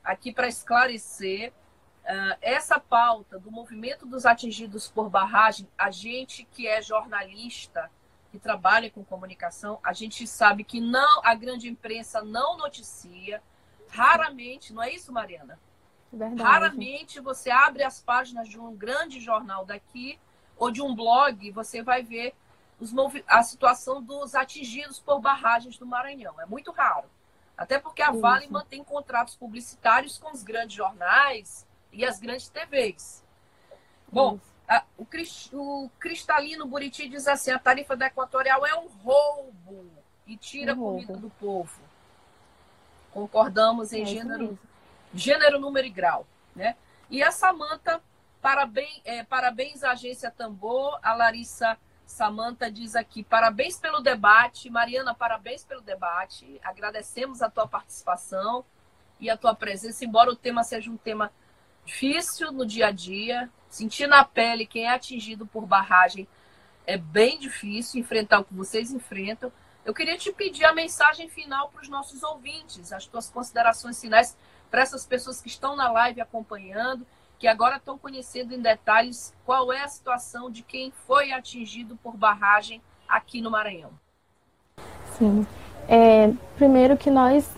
Aqui 0.02 0.32
para 0.32 0.48
esclarecer 0.48 1.52
uh, 1.52 2.36
essa 2.42 2.80
pauta 2.80 3.38
do 3.38 3.52
movimento 3.52 4.04
dos 4.04 4.26
atingidos 4.26 4.88
por 4.88 5.08
barragem. 5.08 5.68
A 5.78 5.92
gente 5.92 6.42
que 6.42 6.66
é 6.66 6.82
jornalista, 6.82 7.88
que 8.32 8.38
trabalha 8.40 8.90
com 8.90 9.04
comunicação, 9.04 9.78
a 9.80 9.92
gente 9.92 10.26
sabe 10.26 10.64
que 10.64 10.80
não 10.80 11.20
a 11.22 11.36
grande 11.36 11.68
imprensa 11.68 12.20
não 12.20 12.56
noticia. 12.56 13.40
Raramente, 13.88 14.72
não 14.72 14.82
é 14.82 14.92
isso, 14.92 15.12
Mariana? 15.12 15.56
Verdade. 16.12 16.42
Raramente 16.42 17.20
você 17.20 17.48
abre 17.48 17.84
as 17.84 18.02
páginas 18.02 18.48
de 18.48 18.58
um 18.58 18.74
grande 18.74 19.20
jornal 19.20 19.64
daqui 19.64 20.18
ou 20.58 20.70
de 20.70 20.82
um 20.82 20.94
blog, 20.94 21.50
você 21.52 21.82
vai 21.82 22.02
ver 22.02 22.34
os, 22.80 22.92
a 23.26 23.42
situação 23.42 24.02
dos 24.02 24.34
atingidos 24.34 24.98
por 25.00 25.20
barragens 25.20 25.78
do 25.78 25.86
Maranhão. 25.86 26.40
É 26.40 26.46
muito 26.46 26.70
raro. 26.72 27.08
Até 27.56 27.78
porque 27.78 28.02
a 28.02 28.10
Vale 28.12 28.44
Isso. 28.44 28.52
mantém 28.52 28.84
contratos 28.84 29.34
publicitários 29.36 30.18
com 30.18 30.30
os 30.32 30.42
grandes 30.42 30.76
jornais 30.76 31.66
e 31.92 32.04
as 32.04 32.20
grandes 32.20 32.48
TVs. 32.48 33.24
Bom, 34.12 34.38
a- 34.68 34.84
o, 34.96 35.06
o 35.54 35.90
Cristalino 35.98 36.66
Buriti 36.66 37.08
diz 37.08 37.26
assim: 37.26 37.50
a 37.50 37.58
tarifa 37.58 37.96
da 37.96 38.06
Equatorial 38.06 38.64
é 38.66 38.74
um 38.76 38.86
roubo 38.88 39.90
e 40.26 40.36
tira 40.36 40.72
a 40.72 40.74
Um 40.74 40.78
roubo. 40.78 40.94
comida 41.06 41.16
do 41.16 41.30
povo. 41.30 41.80
Concordamos 43.12 43.92
em 43.92 44.02
É 44.02 44.06
gênero 44.06 44.58
gênero, 45.14 45.58
número 45.58 45.86
e 45.86 45.90
grau. 45.90 46.26
Né? 46.54 46.76
E 47.10 47.22
a 47.22 47.32
Samanta, 47.32 48.00
parabéns, 48.48 49.00
é, 49.04 49.22
parabéns 49.22 49.84
à 49.84 49.90
agência 49.90 50.30
Tambor. 50.30 50.98
A 51.02 51.14
Larissa 51.14 51.76
Samanta 52.06 52.70
diz 52.70 52.96
aqui: 52.96 53.22
parabéns 53.22 53.78
pelo 53.78 54.00
debate. 54.00 54.70
Mariana, 54.70 55.14
parabéns 55.14 55.64
pelo 55.64 55.82
debate. 55.82 56.58
Agradecemos 56.64 57.42
a 57.42 57.50
tua 57.50 57.68
participação 57.68 58.64
e 59.20 59.28
a 59.28 59.36
tua 59.36 59.54
presença, 59.54 60.02
embora 60.02 60.30
o 60.30 60.36
tema 60.36 60.64
seja 60.64 60.90
um 60.90 60.96
tema 60.96 61.30
difícil 61.84 62.50
no 62.50 62.64
dia 62.64 62.86
a 62.86 62.90
dia. 62.90 63.50
Sentir 63.68 64.06
na 64.06 64.24
pele 64.24 64.64
quem 64.64 64.86
é 64.86 64.94
atingido 64.94 65.46
por 65.46 65.66
barragem 65.66 66.26
é 66.86 66.96
bem 66.96 67.38
difícil 67.38 68.00
enfrentar 68.00 68.38
o 68.38 68.44
que 68.44 68.54
vocês 68.54 68.90
enfrentam. 68.90 69.52
Eu 69.84 69.92
queria 69.92 70.16
te 70.16 70.32
pedir 70.32 70.64
a 70.64 70.72
mensagem 70.72 71.28
final 71.28 71.68
para 71.68 71.82
os 71.82 71.88
nossos 71.90 72.22
ouvintes, 72.22 72.94
as 72.94 73.04
tuas 73.04 73.28
considerações 73.28 74.00
finais 74.00 74.34
para 74.70 74.80
essas 74.80 75.04
pessoas 75.04 75.40
que 75.42 75.48
estão 75.48 75.76
na 75.76 75.90
live 75.92 76.22
acompanhando, 76.22 77.06
que 77.38 77.46
agora 77.46 77.76
estão 77.76 77.96
conhecendo 77.96 78.52
em 78.52 78.60
detalhes 78.60 79.32
qual 79.46 79.72
é 79.72 79.82
a 79.82 79.88
situação 79.88 80.50
de 80.50 80.62
quem 80.62 80.92
foi 81.06 81.32
atingido 81.32 81.96
por 82.02 82.16
barragem 82.16 82.82
aqui 83.08 83.40
no 83.40 83.50
Maranhão. 83.50 83.90
Sim. 85.16 85.46
É, 85.88 86.32
primeiro 86.56 86.96
que 86.96 87.10
nós 87.10 87.48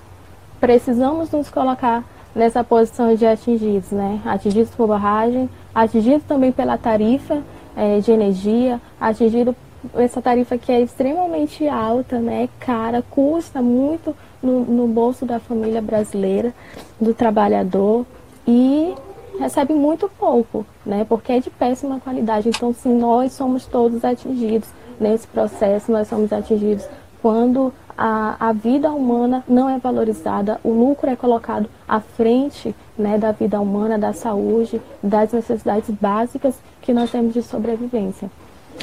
precisamos 0.61 1.31
nos 1.31 1.51
colocar 1.51 2.05
nessa 2.35 2.62
posição 2.62 3.14
de 3.14 3.26
atingidos, 3.26 3.91
né? 3.91 4.20
Atingidos 4.24 4.74
por 4.74 4.87
barragem, 4.87 5.49
atingidos 5.74 6.24
também 6.24 6.53
pela 6.53 6.78
tarifa 6.78 7.43
é, 7.76 7.99
de 7.99 8.12
energia, 8.12 8.81
atingido 9.01 9.57
essa 9.95 10.20
tarifa 10.20 10.59
que 10.59 10.70
é 10.70 10.81
extremamente 10.81 11.66
alta, 11.66 12.18
né? 12.18 12.49
Cara, 12.61 13.03
custa 13.03 13.62
muito 13.62 14.14
no, 14.43 14.61
no 14.64 14.87
bolso 14.87 15.24
da 15.24 15.41
família 15.41 15.81
brasileira, 15.81 16.55
do 17.01 17.14
trabalhador 17.14 18.07
e 18.47 18.95
recebe 19.41 19.72
muito 19.72 20.09
pouco, 20.18 20.66
né? 20.84 21.05
Porque 21.09 21.32
é 21.32 21.41
de 21.41 21.51
péssima 21.51 21.99
qualidade. 21.99 22.51
Então, 22.51 22.72
sim, 22.74 22.95
nós 22.95 23.32
somos 23.32 23.64
todos 23.64 24.05
atingidos 24.05 24.68
nesse 25.01 25.26
processo, 25.26 25.91
nós 25.91 26.07
somos 26.09 26.30
atingidos 26.30 26.86
quando 27.22 27.72
a, 27.97 28.36
a 28.49 28.53
vida 28.53 28.91
humana 28.91 29.43
não 29.49 29.68
é 29.68 29.78
valorizada, 29.78 30.61
o 30.62 30.70
lucro 30.70 31.09
é 31.09 31.16
colocado 31.16 31.68
à 31.88 32.01
frente 32.01 32.74
né, 32.97 33.18
da 33.18 33.32
vida 33.32 33.59
humana, 33.61 33.99
da 33.99 34.12
saúde, 34.12 34.80
das 35.03 35.32
necessidades 35.32 35.91
básicas 35.91 36.55
que 36.82 36.93
nós 36.93 37.11
temos 37.11 37.32
de 37.32 37.43
sobrevivência. 37.43 38.30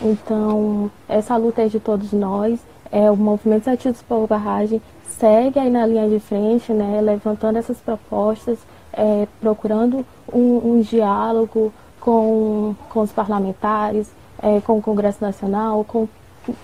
Então, 0.01 0.91
essa 1.08 1.36
luta 1.38 1.64
é 1.64 1.68
de 1.68 1.80
todos 1.80 2.12
nós, 2.12 2.60
é, 2.91 3.10
o 3.10 3.16
Movimento 3.16 3.70
Ativos 3.70 4.01
por 4.01 4.28
Barragem 4.28 4.82
segue 5.08 5.60
aí 5.60 5.70
na 5.70 5.86
linha 5.86 6.08
de 6.10 6.20
frente, 6.20 6.72
né, 6.72 6.99
levantando 7.01 7.58
essas 7.58 7.78
propostas, 7.78 8.58
é, 8.93 9.28
procurando 9.39 10.05
um, 10.32 10.74
um 10.74 10.82
diálogo 10.82 11.74
com, 12.00 12.76
com 12.90 13.02
os 13.02 13.12
parlamentares, 13.12 14.10
é, 14.42 14.62
com 14.62 14.78
o 14.78 14.82
Congresso 14.82 15.20
Nacional, 15.22 15.86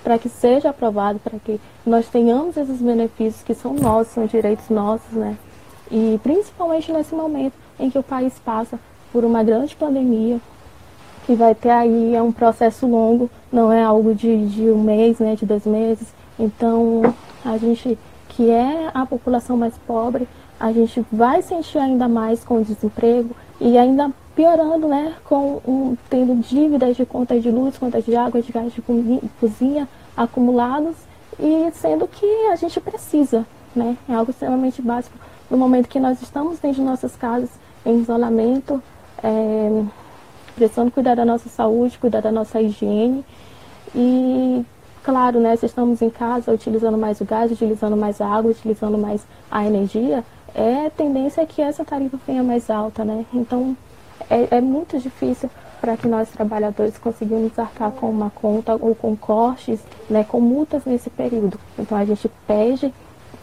para 0.03 0.17
que 0.17 0.29
seja 0.29 0.69
aprovado, 0.69 1.19
para 1.19 1.37
que 1.39 1.59
nós 1.85 2.07
tenhamos 2.07 2.55
esses 2.55 2.81
benefícios 2.81 3.43
que 3.43 3.53
são 3.53 3.73
nossos, 3.73 4.13
são 4.13 4.25
direitos 4.25 4.69
nossos, 4.69 5.11
né? 5.11 5.37
E 5.91 6.19
principalmente 6.23 6.91
nesse 6.91 7.13
momento 7.13 7.53
em 7.79 7.89
que 7.89 7.97
o 7.97 8.03
país 8.03 8.33
passa 8.39 8.79
por 9.11 9.23
uma 9.25 9.43
grande 9.43 9.75
pandemia, 9.75 10.39
que 11.25 11.35
vai 11.35 11.53
ter 11.53 11.69
aí 11.69 12.15
é 12.15 12.21
um 12.21 12.31
processo 12.31 12.87
longo, 12.87 13.29
não 13.51 13.71
é 13.71 13.83
algo 13.83 14.13
de, 14.13 14.47
de 14.47 14.63
um 14.63 14.81
mês, 14.81 15.19
né, 15.19 15.35
de 15.35 15.45
dois 15.45 15.65
meses. 15.65 16.07
Então, 16.37 17.13
a 17.45 17.57
gente 17.57 17.97
que 18.29 18.49
é 18.49 18.89
a 18.93 19.05
população 19.05 19.55
mais 19.55 19.77
pobre, 19.85 20.27
a 20.59 20.71
gente 20.71 21.05
vai 21.11 21.41
sentir 21.41 21.77
ainda 21.77 22.07
mais 22.07 22.43
com 22.43 22.57
o 22.57 22.63
desemprego 22.63 23.35
e 23.63 23.77
ainda 23.77 24.11
piorando, 24.35 24.89
né, 24.89 25.13
com 25.23 25.61
um, 25.65 25.95
tendo 26.09 26.35
dívidas 26.41 26.97
de 26.97 27.05
contas 27.05 27.41
de 27.41 27.49
luz, 27.49 27.77
contas 27.77 28.03
de 28.03 28.13
água, 28.13 28.41
de 28.41 28.51
gás 28.51 28.73
de 28.73 28.83
cozinha 29.39 29.87
acumulados 30.17 30.97
e 31.39 31.71
sendo 31.71 32.05
que 32.05 32.25
a 32.51 32.57
gente 32.57 32.77
precisa, 32.81 33.45
né, 33.73 33.95
é 34.09 34.13
algo 34.13 34.31
extremamente 34.31 34.81
básico. 34.81 35.17
No 35.49 35.57
momento 35.57 35.87
que 35.87 35.97
nós 35.97 36.21
estamos 36.21 36.59
dentro 36.59 36.81
de 36.81 36.89
nossas 36.89 37.15
casas 37.15 37.49
em 37.85 38.01
isolamento, 38.01 38.83
é, 39.23 39.83
precisando 40.55 40.91
cuidar 40.91 41.15
da 41.15 41.23
nossa 41.23 41.47
saúde, 41.47 41.97
cuidar 41.97 42.21
da 42.21 42.33
nossa 42.33 42.59
higiene. 42.61 43.23
E 43.95 44.65
claro, 45.03 45.39
né, 45.39 45.55
se 45.55 45.67
estamos 45.67 46.01
em 46.01 46.09
casa 46.09 46.51
utilizando 46.51 46.97
mais 46.97 47.21
o 47.21 47.25
gás, 47.25 47.49
utilizando 47.49 47.95
mais 47.95 48.19
a 48.19 48.27
água, 48.27 48.51
utilizando 48.51 48.97
mais 48.97 49.25
a 49.49 49.65
energia, 49.65 50.21
é 50.53 50.89
tendência 50.89 51.45
que 51.45 51.61
essa 51.61 51.83
tarifa 51.83 52.17
venha 52.25 52.43
mais 52.43 52.69
alta, 52.69 53.03
né? 53.03 53.25
Então 53.33 53.75
é, 54.29 54.57
é 54.57 54.61
muito 54.61 54.99
difícil 54.99 55.49
para 55.81 55.97
que 55.97 56.07
nós 56.07 56.29
trabalhadores 56.29 56.97
conseguimos 56.97 57.57
arcar 57.59 57.91
com 57.91 58.09
uma 58.09 58.29
conta 58.29 58.73
ou 58.79 58.95
com 58.95 59.17
cortes, 59.17 59.81
né, 60.09 60.23
com 60.23 60.39
multas 60.39 60.85
nesse 60.85 61.09
período. 61.09 61.59
Então 61.77 61.97
a 61.97 62.05
gente 62.05 62.31
pede 62.47 62.93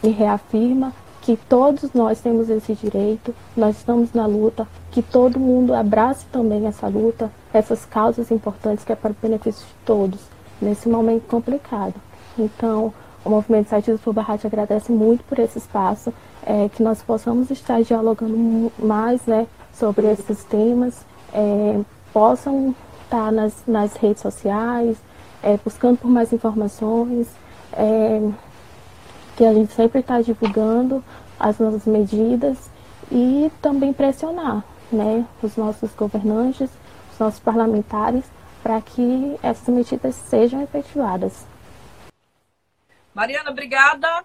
e 0.01 0.09
reafirma 0.09 0.91
que 1.21 1.37
todos 1.37 1.93
nós 1.93 2.19
temos 2.19 2.49
esse 2.49 2.73
direito, 2.73 3.33
nós 3.55 3.77
estamos 3.77 4.11
na 4.11 4.25
luta, 4.25 4.67
que 4.89 5.03
todo 5.03 5.39
mundo 5.39 5.73
abrace 5.73 6.25
também 6.31 6.65
essa 6.65 6.87
luta, 6.87 7.31
essas 7.53 7.85
causas 7.85 8.31
importantes 8.31 8.83
que 8.83 8.91
é 8.91 8.95
para 8.95 9.11
o 9.11 9.15
benefício 9.21 9.63
de 9.67 9.73
todos, 9.85 10.19
nesse 10.59 10.89
momento 10.89 11.27
complicado. 11.27 11.93
Então, 12.39 12.91
o 13.23 13.29
Movimento 13.29 13.69
Satiros 13.69 14.01
por 14.01 14.13
Barrate 14.13 14.47
agradece 14.47 14.91
muito 14.91 15.23
por 15.23 15.37
esse 15.39 15.57
espaço, 15.57 16.13
é, 16.43 16.69
que 16.69 16.81
nós 16.81 17.01
possamos 17.01 17.51
estar 17.51 17.81
dialogando 17.83 18.71
mais 18.79 19.25
né, 19.25 19.47
sobre 19.73 20.07
esses 20.11 20.43
temas, 20.43 21.05
é, 21.33 21.79
possam 22.11 22.75
estar 23.03 23.31
nas, 23.31 23.63
nas 23.67 23.95
redes 23.95 24.21
sociais, 24.21 24.97
é, 25.43 25.57
buscando 25.63 25.97
por 25.97 26.09
mais 26.09 26.33
informações, 26.33 27.27
é, 27.73 28.21
que 29.35 29.45
a 29.45 29.53
gente 29.53 29.73
sempre 29.73 29.99
está 29.99 30.21
divulgando 30.21 31.03
as 31.39 31.57
nossas 31.59 31.85
medidas 31.85 32.69
e 33.11 33.51
também 33.61 33.93
pressionar 33.93 34.63
né, 34.91 35.25
os 35.41 35.55
nossos 35.55 35.91
governantes, 35.95 36.69
os 37.13 37.19
nossos 37.19 37.39
parlamentares, 37.39 38.23
para 38.61 38.79
que 38.81 39.37
essas 39.41 39.73
medidas 39.73 40.15
sejam 40.15 40.61
efetivadas. 40.61 41.50
Mariana, 43.13 43.51
obrigada. 43.51 44.23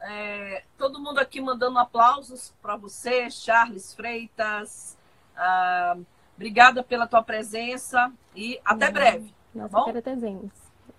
É, 0.00 0.62
todo 0.76 1.00
mundo 1.00 1.18
aqui 1.18 1.40
mandando 1.40 1.78
aplausos 1.78 2.52
para 2.60 2.76
você, 2.76 3.30
Charles 3.30 3.94
Freitas. 3.94 4.98
Ah, 5.36 5.96
obrigada 6.36 6.82
pela 6.82 7.06
tua 7.06 7.22
presença 7.22 8.12
e 8.36 8.60
até 8.64 8.90
breve. 8.90 9.34
Nós 9.54 9.70
bom? 9.70 9.88
agradecemos. 9.88 10.50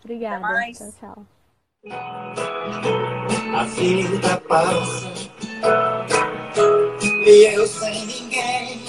Obrigada. 0.04 0.38
Até 0.38 0.54
mais. 0.54 0.78
Tchau, 0.78 0.92
tchau. 1.00 1.26
A 3.56 3.64
vida 3.66 4.42
passa 4.48 5.14
e 7.26 7.54
eu 7.54 7.68
sem 7.68 8.06
ninguém. 8.08 8.86